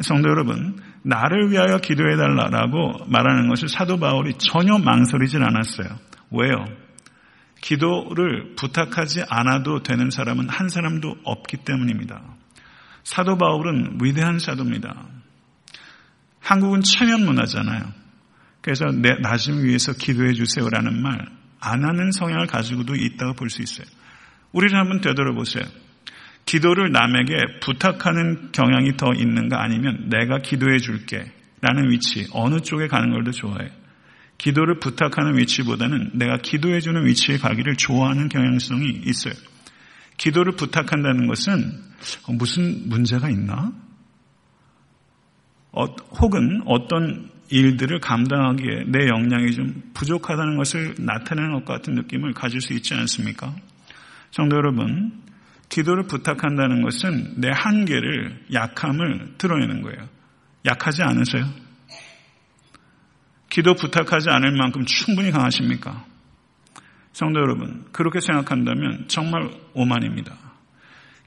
성도 0.00 0.28
여러분, 0.28 0.80
나를 1.02 1.50
위하여 1.50 1.78
기도해 1.78 2.16
달라라고 2.16 3.06
말하는 3.06 3.48
것을 3.48 3.68
사도 3.68 3.98
바울이 3.98 4.34
전혀 4.38 4.78
망설이질 4.78 5.42
않았어요. 5.42 5.86
왜요? 6.30 6.66
기도를 7.60 8.56
부탁하지 8.56 9.22
않아도 9.28 9.82
되는 9.82 10.10
사람은 10.10 10.48
한 10.48 10.68
사람도 10.68 11.16
없기 11.24 11.58
때문입니다. 11.58 12.20
사도 13.04 13.38
바울은 13.38 13.98
위대한 14.02 14.38
사도입니다. 14.38 14.94
한국은 16.40 16.82
체면 16.82 17.24
문화잖아요. 17.24 18.03
그래서 18.64 18.86
내 18.86 19.10
나심 19.20 19.62
위해서 19.62 19.92
기도해 19.92 20.32
주세요라는 20.32 21.02
말 21.02 21.44
안 21.64 21.82
하는 21.84 22.12
성향을 22.12 22.46
가지고도 22.46 22.94
있다고 22.94 23.34
볼 23.34 23.48
수 23.48 23.62
있어요. 23.62 23.86
우리를 24.52 24.78
한번 24.78 25.00
되돌아보세요. 25.00 25.64
기도를 26.44 26.92
남에게 26.92 27.34
부탁하는 27.62 28.52
경향이 28.52 28.98
더 28.98 29.14
있는가 29.14 29.62
아니면 29.62 30.10
내가 30.10 30.38
기도해 30.40 30.78
줄게 30.78 31.32
라는 31.62 31.90
위치 31.90 32.26
어느 32.32 32.60
쪽에 32.60 32.86
가는 32.86 33.10
걸 33.10 33.24
더 33.24 33.30
좋아해요. 33.30 33.70
기도를 34.36 34.78
부탁하는 34.78 35.38
위치보다는 35.38 36.10
내가 36.14 36.36
기도해 36.36 36.80
주는 36.80 37.06
위치에 37.06 37.38
가기를 37.38 37.76
좋아하는 37.76 38.28
경향성이 38.28 39.00
있어요. 39.06 39.32
기도를 40.18 40.56
부탁한다는 40.56 41.26
것은 41.26 41.80
무슨 42.28 42.88
문제가 42.90 43.30
있나? 43.30 43.72
어, 45.72 45.86
혹은 46.20 46.60
어떤 46.66 47.30
일들을 47.50 48.00
감당하기에 48.00 48.84
내 48.88 49.06
역량이 49.06 49.52
좀 49.52 49.82
부족하다는 49.94 50.56
것을 50.56 50.94
나타내는 50.98 51.52
것 51.52 51.64
같은 51.64 51.94
느낌을 51.94 52.32
가질 52.32 52.60
수 52.60 52.72
있지 52.72 52.94
않습니까? 52.94 53.54
성도 54.30 54.56
여러분, 54.56 55.22
기도를 55.68 56.04
부탁한다는 56.06 56.82
것은 56.82 57.40
내 57.40 57.50
한계를, 57.52 58.46
약함을 58.52 59.34
드러내는 59.38 59.82
거예요. 59.82 60.08
약하지 60.66 61.02
않으세요? 61.02 61.44
기도 63.50 63.74
부탁하지 63.74 64.30
않을 64.30 64.52
만큼 64.52 64.84
충분히 64.84 65.30
강하십니까? 65.30 66.04
성도 67.12 67.40
여러분, 67.40 67.84
그렇게 67.92 68.20
생각한다면 68.20 69.04
정말 69.06 69.50
오만입니다. 69.74 70.36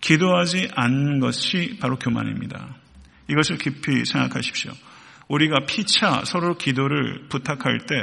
기도하지 0.02 0.70
않는 0.76 1.20
것이 1.20 1.78
바로 1.80 1.98
교만입니다. 1.98 2.76
이것을 3.30 3.58
깊이 3.58 4.04
생각하십시오. 4.06 4.72
우리가 5.28 5.66
피차 5.68 6.24
서로 6.26 6.58
기도를 6.58 7.28
부탁할 7.30 7.80
때 7.88 7.96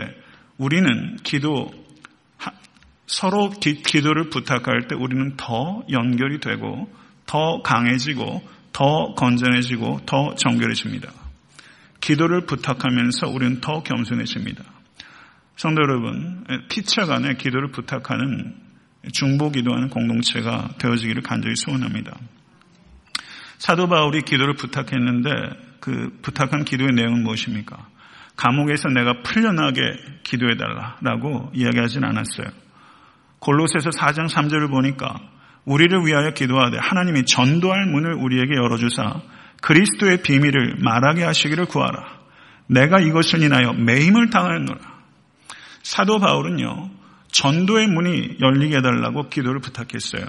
우리는 0.58 1.16
기도 1.22 1.70
서로 3.06 3.50
기, 3.50 3.82
도를 3.82 4.30
부탁할 4.30 4.88
때 4.88 4.94
우리는 4.94 5.36
더 5.36 5.84
연결이 5.90 6.40
되고 6.40 6.90
더 7.26 7.62
강해지고 7.62 8.42
더 8.72 9.14
건전해지고 9.14 10.00
더 10.06 10.34
정결해집니다. 10.34 11.12
기도를 12.00 12.46
부탁하면서 12.46 13.28
우리는 13.28 13.60
더 13.60 13.82
겸손해집니다. 13.82 14.64
성도 15.56 15.82
여러분, 15.82 16.44
피차 16.68 17.06
간에 17.06 17.34
기도를 17.34 17.70
부탁하는 17.70 18.56
중보 19.12 19.50
기도하는 19.50 19.88
공동체가 19.90 20.70
되어지기를 20.78 21.22
간절히 21.22 21.54
소원합니다. 21.56 22.18
사도 23.58 23.88
바울이 23.88 24.22
기도를 24.22 24.54
부탁했는데 24.54 25.30
그 25.84 26.18
부탁한 26.22 26.64
기도의 26.64 26.92
내용은 26.94 27.22
무엇입니까? 27.24 27.76
감옥에서 28.36 28.88
내가 28.88 29.20
풀려나게 29.22 29.82
기도해달라라고 30.22 31.50
이야기하진 31.52 32.04
않았어요. 32.04 32.46
골로새서 33.40 33.90
4장 33.90 34.30
3절을 34.30 34.70
보니까 34.70 35.14
우리를 35.66 36.06
위하여 36.06 36.30
기도하되 36.30 36.78
하나님이 36.80 37.26
전도할 37.26 37.84
문을 37.84 38.14
우리에게 38.14 38.54
열어주사 38.54 39.20
그리스도의 39.60 40.22
비밀을 40.22 40.76
말하게 40.78 41.24
하시기를 41.24 41.66
구하라. 41.66 42.02
내가 42.66 42.98
이것을 43.00 43.42
인하여 43.42 43.74
매임을 43.74 44.30
당하였노라. 44.30 44.80
사도 45.82 46.18
바울은요, 46.18 46.92
전도의 47.30 47.88
문이 47.88 48.38
열리게 48.40 48.78
해달라고 48.78 49.28
기도를 49.28 49.60
부탁했어요. 49.60 50.24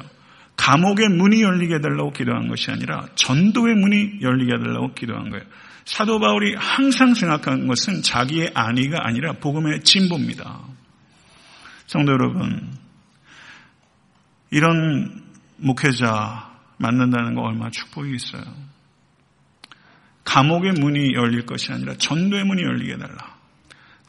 감옥의 0.58 1.10
문이 1.10 1.42
열리게 1.42 1.76
해달라고 1.76 2.12
기도한 2.12 2.48
것이 2.48 2.72
아니라 2.72 3.06
전도의 3.16 3.76
문이 3.76 4.22
열리게 4.22 4.54
해달라고 4.54 4.94
기도한 4.94 5.30
거예요. 5.30 5.44
사도 5.86 6.20
바울이 6.20 6.56
항상 6.58 7.14
생각한 7.14 7.68
것은 7.68 8.02
자기의 8.02 8.52
안위가 8.54 9.06
아니라 9.06 9.34
복음의 9.34 9.82
진보입니다. 9.82 10.62
성도 11.86 12.12
여러분, 12.14 12.74
이런 14.50 15.24
목회자 15.58 16.52
만난다는 16.78 17.36
거 17.36 17.42
얼마나 17.42 17.70
축복이 17.70 18.16
있어요. 18.16 18.44
감옥의 20.24 20.74
문이 20.74 21.14
열릴 21.14 21.46
것이 21.46 21.72
아니라 21.72 21.94
전도의 21.96 22.44
문이 22.44 22.64
열리게 22.64 22.94
해달라. 22.94 23.36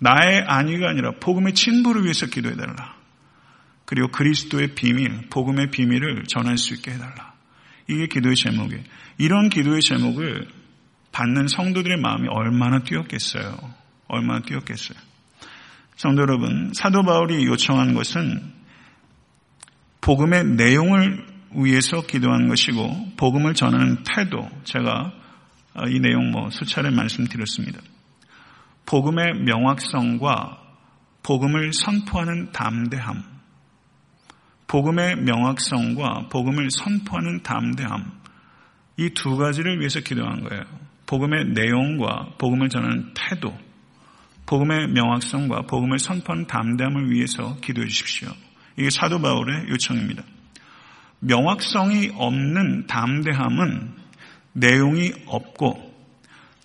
나의 0.00 0.44
안위가 0.46 0.88
아니라 0.88 1.12
복음의 1.20 1.54
친부를 1.54 2.04
위해서 2.04 2.26
기도해달라. 2.26 2.95
그리고 3.86 4.08
그리스도의 4.08 4.74
비밀, 4.74 5.28
복음의 5.30 5.70
비밀을 5.70 6.24
전할 6.24 6.58
수 6.58 6.74
있게 6.74 6.92
해달라. 6.92 7.34
이게 7.88 8.08
기도의 8.08 8.34
제목이에요. 8.36 8.82
이런 9.18 9.48
기도의 9.48 9.80
제목을 9.80 10.48
받는 11.12 11.48
성도들의 11.48 11.96
마음이 11.98 12.28
얼마나 12.28 12.80
뛰었겠어요. 12.80 13.56
얼마나 14.08 14.40
뛰었겠어요. 14.42 14.98
성도 15.96 16.22
여러분, 16.22 16.72
사도 16.74 17.02
바울이 17.04 17.46
요청한 17.46 17.94
것은 17.94 18.52
복음의 20.00 20.44
내용을 20.56 21.26
위해서 21.54 22.02
기도하는 22.02 22.48
것이고 22.48 23.14
복음을 23.16 23.54
전하는 23.54 24.02
태도, 24.04 24.48
제가 24.64 25.12
이 25.88 26.00
내용 26.00 26.30
뭐 26.32 26.50
수차례 26.50 26.90
말씀드렸습니다. 26.90 27.80
복음의 28.84 29.40
명확성과 29.44 30.62
복음을 31.22 31.72
선포하는 31.72 32.52
담대함, 32.52 33.35
복음의 34.68 35.16
명확성과 35.16 36.28
복음을 36.30 36.68
선포하는 36.70 37.42
담대함, 37.42 38.12
이 38.98 39.10
두 39.10 39.36
가지를 39.36 39.78
위해서 39.78 40.00
기도한 40.00 40.42
거예요. 40.42 40.64
복음의 41.06 41.52
내용과 41.54 42.34
복음을 42.38 42.68
전하는 42.68 43.12
태도, 43.14 43.56
복음의 44.46 44.88
명확성과 44.88 45.62
복음을 45.62 45.98
선포하는 45.98 46.46
담대함을 46.46 47.10
위해서 47.12 47.56
기도해 47.60 47.86
주십시오. 47.86 48.28
이게 48.76 48.90
사도 48.90 49.20
바울의 49.20 49.68
요청입니다. 49.68 50.22
명확성이 51.20 52.10
없는 52.14 52.86
담대함은 52.86 53.94
내용이 54.52 55.12
없고 55.26 55.94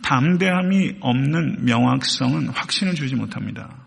담대함이 0.03 0.97
없는 0.99 1.65
명확성은 1.65 2.49
확신을 2.49 2.95
주지 2.95 3.15
못합니다. 3.15 3.80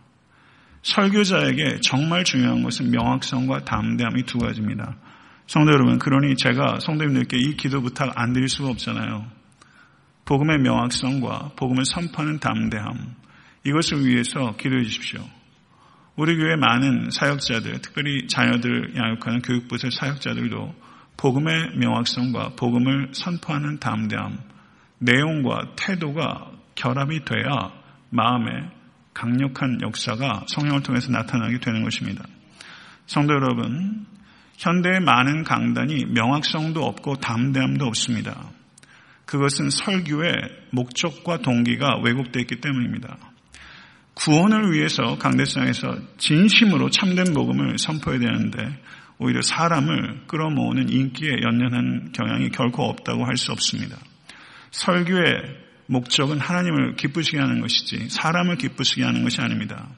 설교자에게 0.84 1.80
정말 1.80 2.24
중요한 2.24 2.62
것은 2.62 2.90
명확성과 2.90 3.64
담대함이 3.64 4.24
두 4.24 4.38
가지입니다. 4.38 4.96
성도 5.46 5.72
여러분, 5.72 5.98
그러니 5.98 6.36
제가 6.36 6.78
성도님들께 6.80 7.38
이 7.38 7.56
기도 7.56 7.80
부탁 7.80 8.12
안 8.16 8.32
드릴 8.34 8.48
수가 8.48 8.68
없잖아요. 8.68 9.24
복음의 10.26 10.58
명확성과 10.58 11.52
복음을 11.56 11.84
선포하는 11.86 12.38
담대함, 12.38 13.14
이것을 13.66 14.06
위해서 14.06 14.56
기도해 14.56 14.82
주십시오. 14.84 15.20
우리 16.16 16.36
교회 16.36 16.54
많은 16.56 17.08
사역자들, 17.10 17.80
특별히 17.80 18.26
자녀들 18.28 18.94
양육하는 18.94 19.40
교육부의 19.40 19.90
사역자들도 19.90 20.74
복음의 21.16 21.76
명확성과 21.78 22.50
복음을 22.56 23.08
선포하는 23.12 23.78
담대함, 23.80 24.38
내용과 24.98 25.76
태도가 25.76 26.52
결합이 26.74 27.24
돼야 27.24 27.72
마음에 28.10 28.73
강력한 29.14 29.80
역사가 29.80 30.44
성령을 30.48 30.82
통해서 30.82 31.10
나타나게 31.10 31.60
되는 31.60 31.82
것입니다. 31.84 32.24
성도 33.06 33.34
여러분, 33.34 34.06
현대의 34.56 35.00
많은 35.00 35.44
강단이 35.44 36.06
명확성도 36.06 36.84
없고 36.84 37.16
담대함도 37.16 37.84
없습니다. 37.86 38.50
그것은 39.24 39.70
설교의 39.70 40.32
목적과 40.70 41.38
동기가 41.38 42.00
왜곡되어 42.04 42.40
있기 42.42 42.60
때문입니다. 42.60 43.16
구원을 44.14 44.72
위해서 44.72 45.16
강대상에서 45.18 45.96
진심으로 46.18 46.90
참된 46.90 47.32
복음을 47.32 47.78
선포해야 47.78 48.20
되는데 48.20 48.80
오히려 49.18 49.42
사람을 49.42 50.26
끌어모으는 50.26 50.88
인기에 50.90 51.30
연연한 51.42 52.12
경향이 52.12 52.50
결코 52.50 52.84
없다고 52.84 53.24
할 53.24 53.36
수 53.36 53.52
없습니다. 53.52 53.96
설교의 54.70 55.63
목적은 55.86 56.40
하나님을 56.40 56.96
기쁘시게 56.96 57.38
하는 57.38 57.60
것이지 57.60 58.08
사람을 58.08 58.56
기쁘시게 58.56 59.02
하는 59.04 59.22
것이 59.22 59.40
아닙니다. 59.40 59.88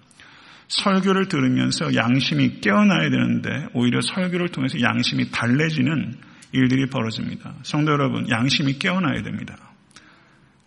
설교를 0.69 1.29
들으면서 1.29 1.95
양심이 1.95 2.61
깨어나야 2.61 3.11
되는데 3.11 3.69
오히려 3.73 4.01
설교를 4.01 4.49
통해서 4.49 4.81
양심이 4.81 5.31
달래지는 5.31 6.17
일들이 6.53 6.87
벌어집니다. 6.87 7.55
성도 7.63 7.93
여러분, 7.93 8.29
양심이 8.31 8.79
깨어나야 8.79 9.23
됩니다. 9.23 9.57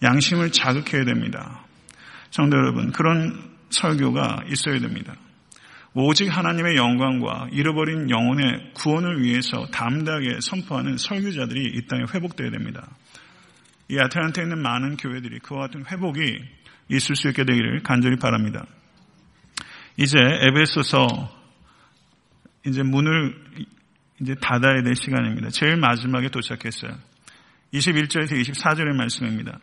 양심을 0.03 0.51
자극해야 0.51 1.03
됩니다. 1.03 1.65
성도 2.31 2.57
여러분, 2.57 2.91
그런 2.91 3.49
설교가 3.69 4.43
있어야 4.49 4.79
됩니다. 4.79 5.15
오직 5.93 6.27
하나님의 6.27 6.75
영광과 6.75 7.49
잃어버린 7.51 8.09
영혼의 8.09 8.73
구원을 8.75 9.23
위해서 9.23 9.65
담대하게 9.71 10.39
선포하는 10.41 10.97
설교자들이 10.97 11.73
이 11.75 11.87
땅에 11.87 12.03
회복되어야 12.13 12.51
됩니다. 12.51 12.87
이 13.89 13.97
아틀란타에 13.99 14.43
있는 14.43 14.61
많은 14.61 14.97
교회들이 14.97 15.39
그와 15.39 15.61
같은 15.61 15.85
회복이 15.85 16.21
있을 16.89 17.15
수 17.15 17.27
있게 17.29 17.43
되기를 17.43 17.81
간절히 17.83 18.17
바랍니다. 18.17 18.65
이제 19.97 20.17
에베소서 20.19 21.07
이제 22.65 22.83
문을 22.83 23.35
이제 24.21 24.35
닫아야 24.35 24.83
될 24.83 24.95
시간입니다. 24.95 25.49
제일 25.49 25.77
마지막에 25.77 26.29
도착했어요. 26.29 26.91
21절에서 27.73 28.39
24절의 28.39 28.95
말씀입니다. 28.95 29.59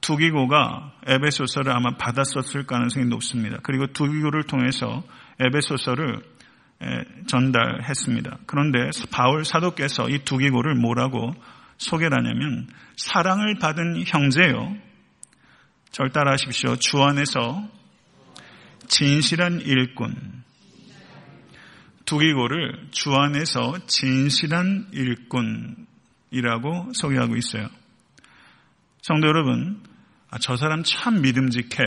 두기고가 0.00 0.92
에베소서를 1.06 1.72
아마 1.72 1.96
받았었을 1.96 2.66
가능성이 2.66 3.06
높습니다. 3.06 3.58
그리고 3.62 3.86
두기고를 3.88 4.44
통해서 4.44 5.02
에베소서를 5.40 6.20
전달했습니다. 7.26 8.38
그런데 8.46 8.90
바울 9.10 9.44
사도께서 9.44 10.08
이 10.08 10.18
두기고를 10.24 10.74
뭐라고 10.76 11.34
소개를 11.78 12.18
하냐면 12.18 12.68
사랑을 12.96 13.58
받은 13.58 14.04
형제요. 14.06 14.76
절 15.90 16.10
따라하십시오. 16.10 16.76
주 16.76 17.02
안에서 17.02 17.68
진실한 18.86 19.60
일꾼. 19.60 20.44
두기고를 22.04 22.88
주 22.90 23.14
안에서 23.14 23.78
진실한 23.86 24.88
일꾼이라고 24.92 26.92
소개하고 26.94 27.36
있어요. 27.36 27.68
성도 29.02 29.28
여러분, 29.28 29.82
아, 30.30 30.38
저 30.38 30.56
사람 30.56 30.82
참 30.84 31.20
믿음직해 31.20 31.78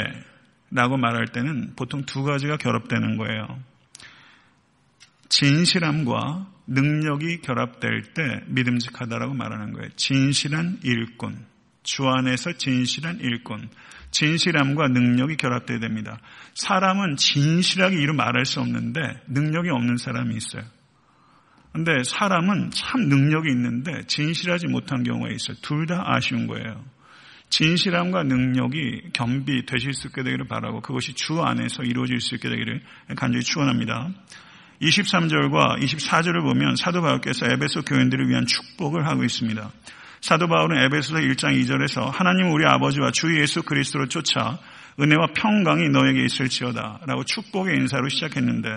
라고 0.71 0.97
말할 0.97 1.27
때는 1.27 1.73
보통 1.75 2.05
두 2.05 2.23
가지가 2.23 2.57
결합되는 2.57 3.17
거예요. 3.17 3.59
진실함과 5.29 6.50
능력이 6.67 7.41
결합될 7.41 8.13
때 8.13 8.41
믿음직하다라고 8.47 9.33
말하는 9.33 9.73
거예요. 9.73 9.89
진실한 9.95 10.79
일꾼. 10.83 11.45
주 11.83 12.07
안에서 12.07 12.53
진실한 12.53 13.19
일꾼. 13.19 13.69
진실함과 14.11 14.89
능력이 14.89 15.37
결합돼야 15.37 15.79
됩니다. 15.79 16.19
사람은 16.53 17.15
진실하게 17.15 17.95
이루 18.01 18.13
말할 18.13 18.45
수 18.45 18.59
없는데 18.59 18.99
능력이 19.27 19.69
없는 19.69 19.97
사람이 19.97 20.35
있어요. 20.35 20.63
근데 21.71 22.03
사람은 22.03 22.71
참 22.71 23.07
능력이 23.07 23.49
있는데 23.49 24.03
진실하지 24.05 24.67
못한 24.67 25.03
경우가 25.03 25.29
있어요. 25.29 25.55
둘 25.61 25.85
다 25.87 26.03
아쉬운 26.05 26.47
거예요. 26.47 26.83
진실함과 27.49 28.23
능력이 28.23 29.11
겸비되실 29.13 29.93
수 29.93 30.07
있게 30.07 30.23
되기를 30.23 30.47
바라고 30.47 30.81
그것이 30.81 31.13
주 31.13 31.41
안에서 31.41 31.83
이루어질 31.83 32.19
수 32.19 32.35
있게 32.35 32.49
되기를 32.49 32.81
간절히 33.15 33.43
축원합니다. 33.43 34.09
23절과 34.81 35.79
24절을 35.79 36.41
보면 36.41 36.75
사도 36.75 37.01
바울께서 37.01 37.45
에베소 37.45 37.83
교인들을 37.83 38.29
위한 38.29 38.45
축복을 38.45 39.07
하고 39.07 39.23
있습니다. 39.23 39.71
사도 40.21 40.47
바울은 40.47 40.83
에베소서 40.85 41.19
1장 41.19 41.59
2절에서 41.61 42.09
하나님 42.11 42.51
우리 42.51 42.65
아버지와 42.65 43.11
주 43.11 43.39
예수 43.39 43.63
그리스도를 43.63 44.09
쫓아 44.09 44.59
은혜와 44.99 45.27
평강이 45.35 45.89
너에게 45.89 46.25
있을지어다 46.25 47.01
라고 47.05 47.23
축복의 47.23 47.75
인사로 47.77 48.09
시작했는데 48.09 48.69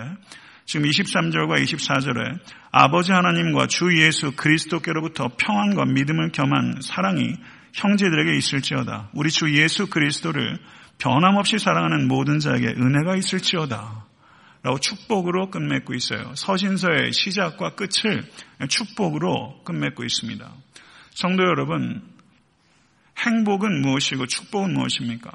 지금 0.66 0.88
23절과 0.88 1.62
24절에 1.62 2.38
아버지 2.70 3.12
하나님과 3.12 3.66
주 3.66 3.96
예수 3.98 4.32
그리스도께로부터 4.36 5.30
평안과 5.36 5.84
믿음을 5.86 6.32
겸한 6.32 6.80
사랑이 6.80 7.34
형제들에게 7.74 8.36
있을지어다. 8.38 9.11
우리 9.12 9.30
주 9.30 9.52
예수 9.55 9.88
그리스도를 9.88 10.59
변함없이 10.98 11.59
사랑하는 11.59 12.09
모든 12.09 12.38
자에게 12.38 12.68
은혜가 12.68 13.16
있을지어다. 13.16 14.13
라고 14.64 14.78
축복으로 14.78 15.50
끝맺고 15.50 15.92
있어요. 15.92 16.34
서신서의 16.34 17.12
시작과 17.12 17.74
끝을 17.74 18.24
축복으로 18.66 19.62
끝맺고 19.62 20.02
있습니다. 20.04 20.50
성도 21.10 21.42
여러분, 21.42 22.02
행복은 23.18 23.82
무엇이고 23.82 24.24
축복은 24.26 24.72
무엇입니까? 24.72 25.30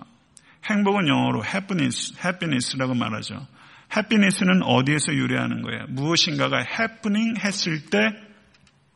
행복은 0.66 1.08
영어로 1.08 1.44
happiness, 1.46 2.16
happiness라고 2.26 2.96
말하죠. 2.96 3.46
happiness는 3.96 4.64
어디에서 4.64 5.14
유래하는 5.14 5.62
거예요? 5.62 5.86
무엇인가가 5.90 6.62
happening 6.62 7.40
했을 7.40 7.86
때 7.86 8.00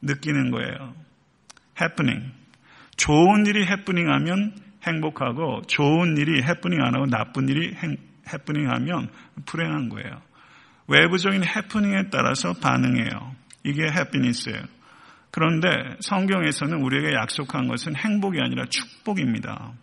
느끼는 0.01 0.49
거예요. 0.49 0.95
happening. 1.79 2.33
좋은 2.97 3.45
일이 3.45 3.67
해프닝하면 3.67 4.55
행복하고 4.87 5.61
좋은 5.67 6.17
일이 6.17 6.41
해프닝 6.41 6.81
안 6.81 6.95
하고 6.95 7.05
나쁜 7.05 7.47
일이 7.49 7.75
해프닝 8.31 8.69
하면 8.69 9.09
불행한 9.45 9.89
거예요. 9.89 10.21
외부적인 10.87 11.43
해프닝에 11.43 12.09
따라서 12.11 12.53
반응해요. 12.53 13.35
이게 13.63 13.83
해피니스예요. 13.83 14.61
그런데 15.31 15.67
성경에서는 16.01 16.81
우리에게 16.81 17.13
약속한 17.13 17.67
것은 17.67 17.95
행복이 17.95 18.39
아니라 18.39 18.65
축복입니다. 18.65 19.73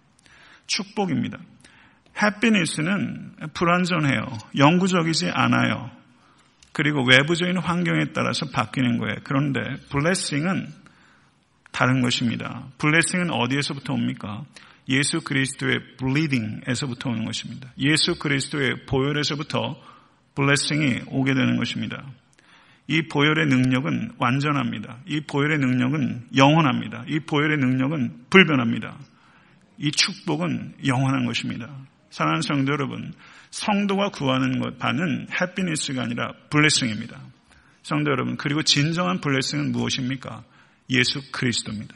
축복입니다. 0.67 1.39
해피니스는 2.23 3.35
불완전해요. 3.55 4.23
영구적이지 4.57 5.31
않아요. 5.31 5.91
그리고 6.73 7.05
외부적인 7.05 7.59
환경에 7.59 8.13
따라서 8.15 8.47
바뀌는 8.53 8.99
거예요. 8.99 9.17
그런데 9.25 9.61
블레싱은 9.91 10.69
다른 11.73 12.01
것입니다. 12.01 12.69
블레싱은 12.79 13.31
어디에서부터 13.31 13.95
옵니까? 13.95 14.45
예수 14.91 15.21
그리스도의 15.21 15.97
블리딩에서부터 15.97 17.11
오는 17.11 17.25
것입니다. 17.25 17.73
예수 17.79 18.19
그리스도의 18.19 18.87
보혈에서부터 18.87 19.81
블레싱이 20.35 21.03
오게 21.09 21.35
되는 21.35 21.57
것입니다. 21.57 22.05
이 22.89 23.03
보혈의 23.03 23.47
능력은 23.47 24.15
완전합니다. 24.19 24.99
이 25.07 25.21
보혈의 25.21 25.59
능력은 25.59 26.29
영원합니다. 26.37 27.05
이 27.07 27.21
보혈의 27.21 27.59
능력은 27.59 28.27
불변합니다. 28.31 28.99
이 29.79 29.93
축복은 29.93 30.75
영원한 30.87 31.25
것입니다. 31.25 31.69
사랑하는 32.11 32.43
성도 32.43 32.73
여러분, 32.73 33.15
성도가 33.51 34.11
구하는 34.11 34.59
것 34.59 34.79
반은 34.79 35.29
해피니스가 35.41 36.03
아니라 36.03 36.33
블레싱입니다. 36.51 37.21
성도 37.83 38.11
여러분, 38.11 38.37
그리고 38.37 38.63
진정한 38.63 39.21
블레싱은 39.21 39.71
무엇입니까? 39.71 40.43
예수 40.91 41.21
그리스도입니다. 41.31 41.95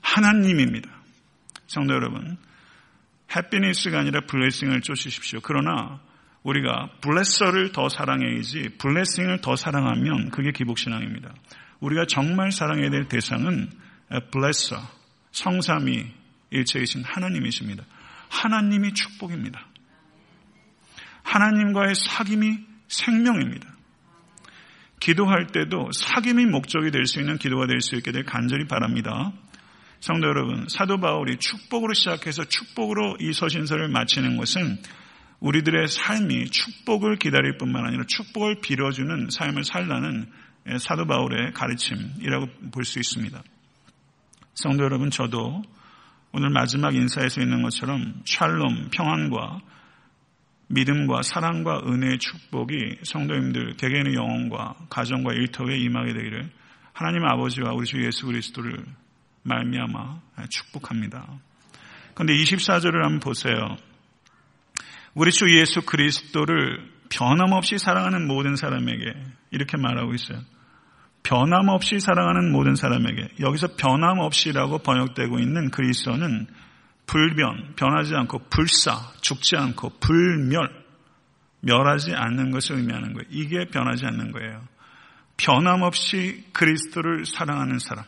하나님입니다. 0.00 0.90
성도 1.66 1.94
여러분, 1.94 2.36
해피니스가 3.34 4.00
아니라 4.00 4.20
블레싱을 4.26 4.82
쫓으십시오. 4.82 5.40
그러나 5.42 6.00
우리가 6.42 6.90
블레서를 7.00 7.72
더 7.72 7.88
사랑해야지 7.88 8.70
블레싱을 8.78 9.40
더 9.40 9.56
사랑하면 9.56 10.30
그게 10.30 10.52
기복신앙입니다. 10.52 11.34
우리가 11.80 12.06
정말 12.06 12.52
사랑해야 12.52 12.90
될 12.90 13.08
대상은 13.08 13.70
블레서, 14.30 14.76
성삼이 15.32 16.06
일체이신 16.50 17.02
하나님이십니다. 17.04 17.84
하나님이 18.28 18.94
축복입니다. 18.94 19.66
하나님과의 21.24 21.94
사귐이 21.94 22.64
생명입니다. 22.86 23.74
기도할 25.00 25.48
때도 25.48 25.90
사귐이 25.90 26.46
목적이 26.46 26.92
될 26.92 27.06
수 27.06 27.18
있는 27.20 27.36
기도가 27.38 27.66
될 27.66 27.80
수 27.80 27.96
있게 27.96 28.12
될 28.12 28.24
간절히 28.24 28.66
바랍니다. 28.66 29.32
성도 30.00 30.28
여러분, 30.28 30.66
사도 30.68 30.98
바울이 30.98 31.38
축복으로 31.38 31.94
시작해서 31.94 32.44
축복으로 32.44 33.16
이 33.20 33.32
서신서를 33.32 33.88
마치는 33.88 34.36
것은 34.36 34.78
우리들의 35.40 35.88
삶이 35.88 36.46
축복을 36.50 37.16
기다릴 37.16 37.58
뿐만 37.58 37.84
아니라 37.86 38.04
축복을 38.06 38.60
빌어주는 38.60 39.28
삶을 39.30 39.64
살라는 39.64 40.30
사도 40.78 41.06
바울의 41.06 41.52
가르침이라고 41.52 42.46
볼 42.72 42.84
수 42.84 42.98
있습니다. 42.98 43.42
성도 44.54 44.84
여러분, 44.84 45.10
저도 45.10 45.62
오늘 46.32 46.50
마지막 46.50 46.94
인사에서 46.94 47.40
있는 47.40 47.62
것처럼 47.62 48.22
샬롬, 48.24 48.90
평안과 48.90 49.60
믿음과 50.68 51.22
사랑과 51.22 51.80
은혜의 51.86 52.18
축복이 52.18 52.98
성도님들 53.04 53.76
개개인의 53.76 54.14
영혼과 54.14 54.74
가정과 54.90 55.32
일터에 55.32 55.78
임하게 55.78 56.12
되기를 56.12 56.50
하나님 56.92 57.24
아버지와 57.24 57.72
우리 57.72 57.86
주 57.86 58.04
예수 58.04 58.26
그리스도를 58.26 58.84
말미암아 59.46 60.20
축복합니다. 60.50 61.26
그런데 62.14 62.34
24절을 62.34 63.02
한번 63.02 63.20
보세요. 63.20 63.76
우리 65.14 65.32
주 65.32 65.50
예수 65.58 65.82
그리스도를 65.82 66.90
변함없이 67.08 67.78
사랑하는 67.78 68.26
모든 68.26 68.56
사람에게 68.56 69.14
이렇게 69.50 69.76
말하고 69.76 70.14
있어요. 70.14 70.40
변함없이 71.22 71.98
사랑하는 72.00 72.52
모든 72.52 72.76
사람에게 72.76 73.28
여기서 73.40 73.76
변함없이라고 73.76 74.78
번역되고 74.78 75.38
있는 75.38 75.70
그리스도는 75.70 76.46
불변, 77.06 77.74
변하지 77.76 78.14
않고 78.14 78.48
불사, 78.50 79.12
죽지 79.20 79.56
않고 79.56 79.98
불멸, 80.00 80.68
멸하지 81.60 82.14
않는 82.14 82.50
것을 82.50 82.76
의미하는 82.76 83.12
거예요. 83.12 83.26
이게 83.30 83.66
변하지 83.66 84.06
않는 84.06 84.32
거예요. 84.32 84.62
변함없이 85.36 86.44
그리스도를 86.52 87.26
사랑하는 87.26 87.78
사람. 87.78 88.04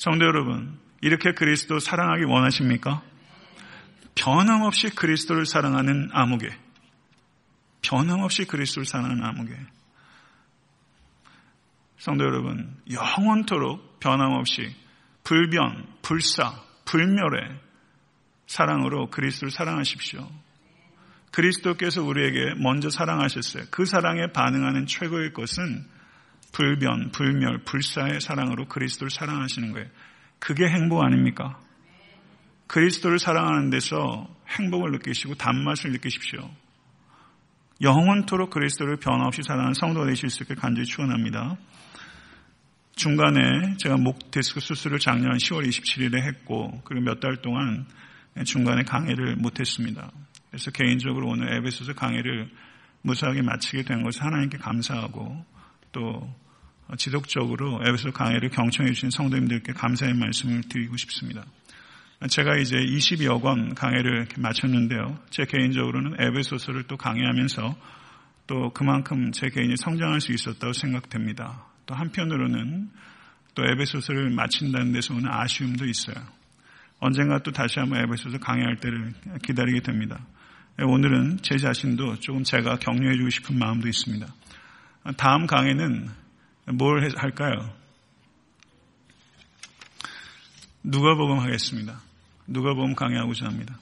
성도 0.00 0.24
여러분, 0.24 0.78
이렇게 1.02 1.32
그리스도 1.34 1.78
사랑하기 1.78 2.24
원하십니까? 2.24 3.02
변함없이 4.14 4.88
그리스도를 4.94 5.44
사랑하는 5.44 6.08
아무개. 6.14 6.48
변함없이 7.82 8.46
그리스도를 8.46 8.86
사랑하는 8.86 9.22
아무개. 9.22 9.54
성도 11.98 12.24
여러분, 12.24 12.78
영원토록 12.90 14.00
변함없이 14.00 14.74
불변, 15.22 15.86
불사, 16.00 16.58
불멸의 16.86 17.60
사랑으로 18.46 19.10
그리스도를 19.10 19.50
사랑하십시오. 19.50 20.26
그리스도께서 21.30 22.02
우리에게 22.02 22.54
먼저 22.56 22.88
사랑하셨어요. 22.88 23.64
그 23.70 23.84
사랑에 23.84 24.32
반응하는 24.32 24.86
최고의 24.86 25.34
것은 25.34 25.84
불변, 26.52 27.10
불멸, 27.12 27.64
불사의 27.64 28.20
사랑으로 28.20 28.66
그리스도를 28.66 29.10
사랑하시는 29.10 29.72
거예요. 29.72 29.88
그게 30.38 30.66
행복 30.68 31.02
아닙니까? 31.02 31.60
그리스도를 32.66 33.18
사랑하는 33.18 33.70
데서 33.70 34.28
행복을 34.48 34.92
느끼시고 34.92 35.34
단맛을 35.34 35.92
느끼십시오. 35.92 36.50
영원토록 37.82 38.50
그리스도를 38.50 38.98
변함없이 38.98 39.42
사랑하는 39.42 39.74
성도가 39.74 40.06
되실 40.06 40.28
수 40.28 40.42
있게 40.42 40.54
간절히 40.54 40.86
축원합니다. 40.86 41.56
중간에 42.94 43.76
제가 43.78 43.96
목 43.96 44.30
디스크 44.30 44.60
수술을 44.60 44.98
작년 44.98 45.32
10월 45.38 45.66
27일에 45.66 46.22
했고 46.22 46.82
그리고 46.84 47.04
몇 47.04 47.20
달 47.20 47.36
동안 47.36 47.86
중간에 48.44 48.82
강의를 48.82 49.36
못했습니다. 49.36 50.10
그래서 50.50 50.70
개인적으로 50.70 51.28
오늘 51.28 51.54
에베소서 51.54 51.94
강의를 51.94 52.50
무사하게 53.02 53.42
마치게 53.42 53.84
된 53.84 54.02
것을 54.02 54.22
하나님께 54.22 54.58
감사하고 54.58 55.44
또 55.92 56.34
지속적으로 56.98 57.80
에베소 57.86 58.12
강의를 58.12 58.50
경청해 58.50 58.92
주신 58.92 59.10
성도님들께 59.10 59.72
감사의 59.72 60.14
말씀을 60.14 60.62
드리고 60.62 60.96
싶습니다. 60.96 61.44
제가 62.28 62.56
이제 62.56 62.76
20여 62.76 63.40
권 63.40 63.74
강의를 63.74 64.28
마쳤는데요. 64.36 65.18
제 65.30 65.44
개인적으로는 65.44 66.16
에베소서를 66.20 66.84
또 66.84 66.96
강의하면서 66.96 67.76
또 68.46 68.72
그만큼 68.72 69.30
제 69.32 69.48
개인이 69.48 69.74
성장할 69.76 70.20
수 70.20 70.32
있었다고 70.32 70.72
생각됩니다. 70.72 71.64
또 71.86 71.94
한편으로는 71.94 72.90
또 73.54 73.64
에베소서를 73.64 74.30
마친다는 74.30 74.92
데서 74.92 75.14
오는 75.14 75.30
아쉬움도 75.30 75.86
있어요. 75.86 76.16
언젠가 76.98 77.38
또 77.38 77.52
다시 77.52 77.78
한번 77.78 78.02
에베소서 78.02 78.38
강의할 78.38 78.76
때를 78.76 79.14
기다리게 79.44 79.80
됩니다. 79.80 80.26
오늘은 80.78 81.38
제 81.42 81.56
자신도 81.56 82.16
조금 82.20 82.42
제가 82.42 82.76
격려해 82.76 83.16
주고 83.16 83.30
싶은 83.30 83.58
마음도 83.58 83.88
있습니다. 83.88 84.26
다음 85.16 85.46
강의는 85.46 86.10
뭘 86.74 87.08
할까요? 87.16 87.72
누가복음 90.82 91.38
하겠습니다. 91.40 92.00
누가복음 92.46 92.94
강의하고자 92.94 93.46
합니다. 93.46 93.78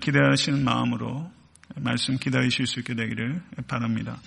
기대하시는 0.00 0.64
마음으로 0.64 1.30
말씀 1.76 2.16
기다리실 2.16 2.66
수 2.66 2.80
있게 2.80 2.94
되기를 2.94 3.42
바랍니다. 3.66 4.18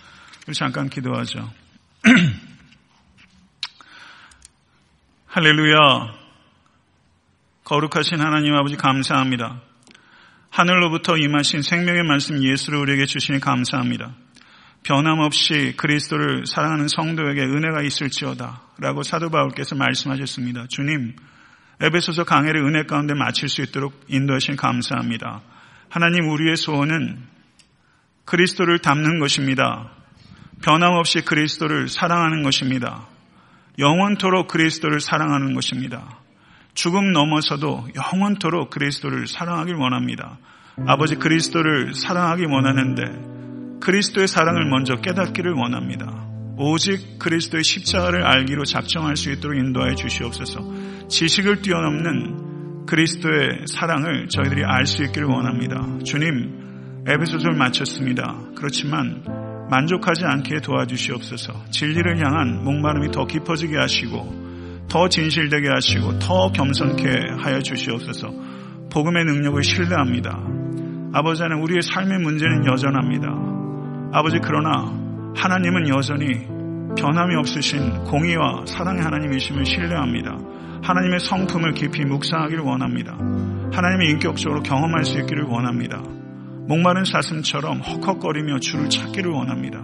잠깐 0.54 0.90
기도하죠. 0.90 1.52
할렐루야. 5.28 6.24
거룩하신 7.64 8.20
하나님 8.20 8.54
아버지 8.56 8.76
감사합니다. 8.76 9.62
하늘로부터 10.50 11.18
임하신 11.18 11.62
생명의 11.64 12.04
말씀 12.04 12.44
예수를 12.44 12.80
우리에게 12.80 13.06
주시니 13.06 13.40
감사합니다. 13.40 14.16
변함없이 14.84 15.74
그리스도를 15.78 16.46
사랑하는 16.46 16.88
성도에게 16.88 17.42
은혜가 17.42 17.82
있을지어다 17.84 18.62
라고 18.80 19.02
사도 19.02 19.30
바울께서 19.30 19.76
말씀하셨습니다. 19.76 20.68
주님, 20.68 21.16
에베소서 21.82 22.26
강해를 22.26 22.64
은혜 22.66 22.84
가운데 22.84 23.14
마칠 23.14 23.50
수 23.50 23.62
있도록 23.62 23.94
인도하신 24.08 24.58
감사합니다. 24.58 25.42
하나님 25.90 26.30
우리의 26.30 26.58
소원은 26.58 27.24
그리스도를 28.26 28.80
닮는 28.80 29.20
것입니다. 29.20 29.90
변함없이 30.64 31.22
그리스도를 31.22 31.88
사랑하는 31.88 32.44
것입니다. 32.44 33.08
영원토록 33.80 34.48
그리스도를 34.48 35.00
사랑하는 35.00 35.54
것입니다. 35.56 36.20
죽음 36.74 37.12
넘어서도 37.12 37.90
영원토록 37.96 38.70
그리스도를 38.70 39.28
사랑하길 39.28 39.76
원합니다. 39.76 40.38
아버지 40.88 41.16
그리스도를 41.16 41.94
사랑하기 41.94 42.46
원하는데 42.46 43.33
그리스도의 43.84 44.30
사랑을 44.30 44.70
먼저 44.70 44.96
깨닫기를 44.96 45.52
원합니다. 45.52 46.26
오직 46.58 47.20
그리스도의 47.20 47.66
십자가를 47.66 48.26
알기로 48.26 48.64
작정할 48.64 49.18
수 49.18 49.30
있도록 49.30 49.58
인도하여 49.58 49.96
주시옵소서. 49.96 51.10
지식을 51.10 51.62
뛰어넘는 51.62 52.86
그리스도의 52.86 53.66
사랑을 53.68 54.30
저희들이 54.30 54.64
알 54.64 54.86
수 54.86 55.04
있기를 55.04 55.28
원합니다. 55.28 56.00
주님, 56.06 57.04
에베소서를 57.08 57.58
마쳤습니다. 57.58 58.40
그렇지만 58.56 59.26
만족하지 59.70 60.24
않게 60.24 60.62
도와주시옵소서. 60.62 61.66
진리를 61.72 62.26
향한 62.26 62.64
목마름이 62.64 63.12
더 63.12 63.26
깊어지게 63.26 63.76
하시고 63.76 64.86
더 64.88 65.10
진실되게 65.10 65.68
하시고 65.68 66.20
더 66.20 66.54
겸손케 66.54 67.10
하여 67.40 67.60
주시옵소서. 67.60 68.30
복음의 68.94 69.26
능력을 69.26 69.62
신뢰합니다. 69.62 70.40
아버지 71.12 71.44
는 71.44 71.62
우리의 71.62 71.82
삶의 71.82 72.20
문제는 72.20 72.66
여전합니다. 72.66 73.54
아버지 74.16 74.38
그러나 74.38 74.94
하나님은 75.36 75.90
여전히 75.90 76.46
변함이 76.96 77.36
없으신 77.36 78.04
공의와 78.04 78.64
사랑의 78.68 79.02
하나님이심을 79.02 79.66
신뢰합니다. 79.66 80.38
하나님의 80.84 81.20
성품을 81.20 81.74
깊이 81.74 82.06
묵상하기를 82.06 82.64
원합니다. 82.64 83.18
하나님의 83.74 84.12
인격적으로 84.12 84.62
경험할 84.62 85.04
수 85.04 85.18
있기를 85.18 85.46
원합니다. 85.46 85.98
목마른 86.68 87.06
사슴처럼 87.06 87.82
헉헉거리며 87.82 88.60
주를 88.60 88.88
찾기를 88.88 89.32
원합니다. 89.32 89.84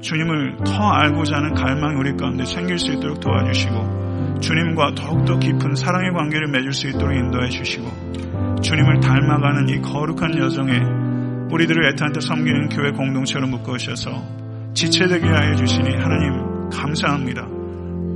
주님을 0.00 0.56
더 0.64 0.88
알고자 0.90 1.36
하는 1.36 1.52
갈망이 1.52 1.96
우리 1.96 2.16
가운데 2.16 2.46
생길 2.46 2.78
수 2.78 2.90
있도록 2.92 3.20
도와주시고 3.20 4.40
주님과 4.40 4.94
더욱더 4.94 5.38
깊은 5.38 5.74
사랑의 5.74 6.12
관계를 6.12 6.48
맺을 6.48 6.72
수 6.72 6.88
있도록 6.88 7.14
인도해 7.14 7.50
주시고 7.50 8.60
주님을 8.62 9.00
닮아가는 9.00 9.68
이 9.68 9.82
거룩한 9.82 10.38
여정에 10.38 11.11
우리들을 11.52 11.86
애타한테 11.90 12.20
섬기는 12.20 12.70
교회 12.70 12.90
공동체로 12.92 13.46
묶으셔서 13.46 14.72
지체되게 14.74 15.26
하여 15.26 15.54
주시니 15.54 15.96
하나님 15.96 16.70
감사합니다. 16.70 17.46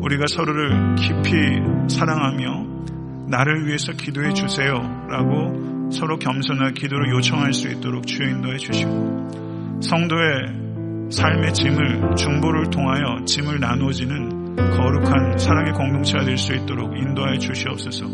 우리가 0.01 0.25
서로를 0.27 0.95
깊이 0.95 1.35
사랑하며 1.95 3.27
나를 3.29 3.67
위해서 3.67 3.93
기도해 3.93 4.33
주세요 4.33 4.73
라고 5.11 5.91
서로 5.91 6.17
겸손한 6.17 6.75
기도를 6.75 7.11
요청할 7.11 7.53
수 7.53 7.69
있도록 7.69 8.07
주여 8.07 8.27
인도해 8.29 8.57
주시고 8.57 9.81
성도의 9.83 11.11
삶의 11.11 11.53
짐을 11.53 12.15
중보를 12.17 12.71
통하여 12.71 13.25
짐을 13.27 13.61
나누어지는 13.61 14.57
거룩한 14.57 15.37
사랑의 15.39 15.73
공동체가 15.75 16.25
될 16.25 16.39
수 16.39 16.55
있도록 16.55 16.97
인도하여 16.97 17.37
주시옵소서 17.39 18.07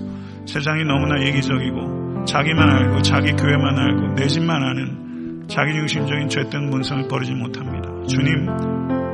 세상이 0.46 0.84
너무나 0.84 1.22
이기적이고 1.22 2.24
자기만 2.24 2.68
알고 2.68 3.02
자기 3.02 3.32
교회만 3.32 3.78
알고 3.78 4.14
내 4.14 4.26
집만 4.26 4.62
아는 4.62 5.11
자기중심적인 5.52 6.28
죄된 6.28 6.70
문성을 6.70 7.08
버리지 7.08 7.34
못합니다. 7.34 7.88
주님, 8.06 8.48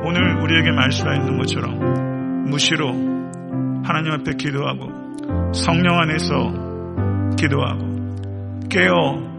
오늘 0.05 0.41
우리에게 0.41 0.71
말씀하셨는 0.71 1.37
것처럼 1.37 2.45
무시로 2.49 2.87
하나님 3.83 4.13
앞에 4.13 4.33
기도하고 4.37 5.53
성령 5.53 5.99
안에서 5.99 7.35
기도하고 7.37 8.69
깨어 8.69 9.29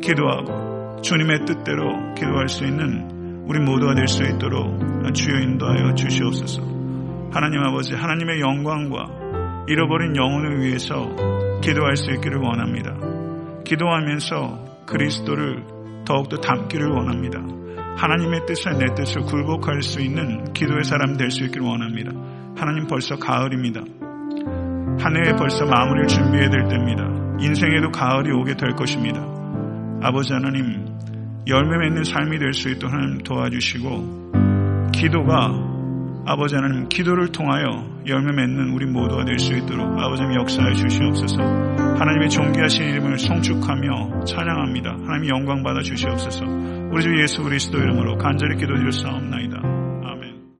기도하고 0.00 1.00
주님의 1.02 1.44
뜻대로 1.44 2.14
기도할 2.14 2.48
수 2.48 2.64
있는 2.64 3.44
우리 3.46 3.58
모두가 3.60 3.94
될 3.94 4.06
수 4.06 4.22
있도록 4.22 5.12
주여 5.14 5.40
인도하여 5.40 5.94
주시옵소서. 5.94 6.62
하나님 7.32 7.60
아버지, 7.60 7.94
하나님의 7.94 8.40
영광과 8.40 9.06
잃어버린 9.68 10.14
영혼을 10.16 10.60
위해서 10.60 11.08
기도할 11.62 11.96
수 11.96 12.12
있기를 12.12 12.38
원합니다. 12.38 12.94
기도하면서 13.64 14.84
그리스도를 14.86 15.77
더욱더 16.08 16.38
담기를 16.38 16.88
원합니다. 16.88 17.38
하나님의 17.98 18.46
뜻에 18.46 18.70
내 18.78 18.86
뜻을 18.94 19.22
굴복할 19.22 19.82
수 19.82 20.00
있는 20.00 20.52
기도의 20.54 20.84
사람 20.84 21.18
될 21.18 21.30
수 21.30 21.44
있기를 21.44 21.66
원합니다. 21.66 22.10
하나님 22.56 22.86
벌써 22.86 23.16
가을입니다. 23.16 23.82
한 25.00 25.16
해에 25.16 25.36
벌써 25.36 25.66
마무리를 25.66 26.08
준비해야 26.08 26.48
될 26.48 26.66
때입니다. 26.68 27.04
인생에도 27.40 27.90
가을이 27.90 28.32
오게 28.32 28.56
될 28.56 28.74
것입니다. 28.74 29.20
아버지 30.02 30.32
하나님, 30.32 30.86
열매 31.46 31.76
맺는 31.76 32.04
삶이 32.04 32.38
될 32.38 32.54
수 32.54 32.70
있도록 32.70 32.94
하나님 32.94 33.18
도와주시고, 33.18 34.90
기도가 34.92 35.77
아버지 36.26 36.54
하나님 36.54 36.88
기도를 36.88 37.32
통하여 37.32 37.86
열매 38.06 38.32
맺는 38.32 38.70
우리 38.72 38.86
모두가 38.86 39.24
될 39.24 39.38
수 39.38 39.54
있도록 39.54 39.98
아버지님 39.98 40.34
역사해 40.34 40.74
주시옵소서. 40.74 41.42
하나님의 41.42 42.30
존귀하신 42.30 42.84
이름을 42.84 43.18
송축하며 43.18 44.24
찬양합니다. 44.24 44.90
하나님 44.90 45.30
영광 45.30 45.62
받아 45.62 45.80
주시옵소서. 45.80 46.44
우리 46.90 47.02
주 47.02 47.20
예수 47.20 47.42
그리스도 47.42 47.78
이름으로 47.78 48.16
간절히 48.18 48.56
기도드렸사옵나이다. 48.56 49.47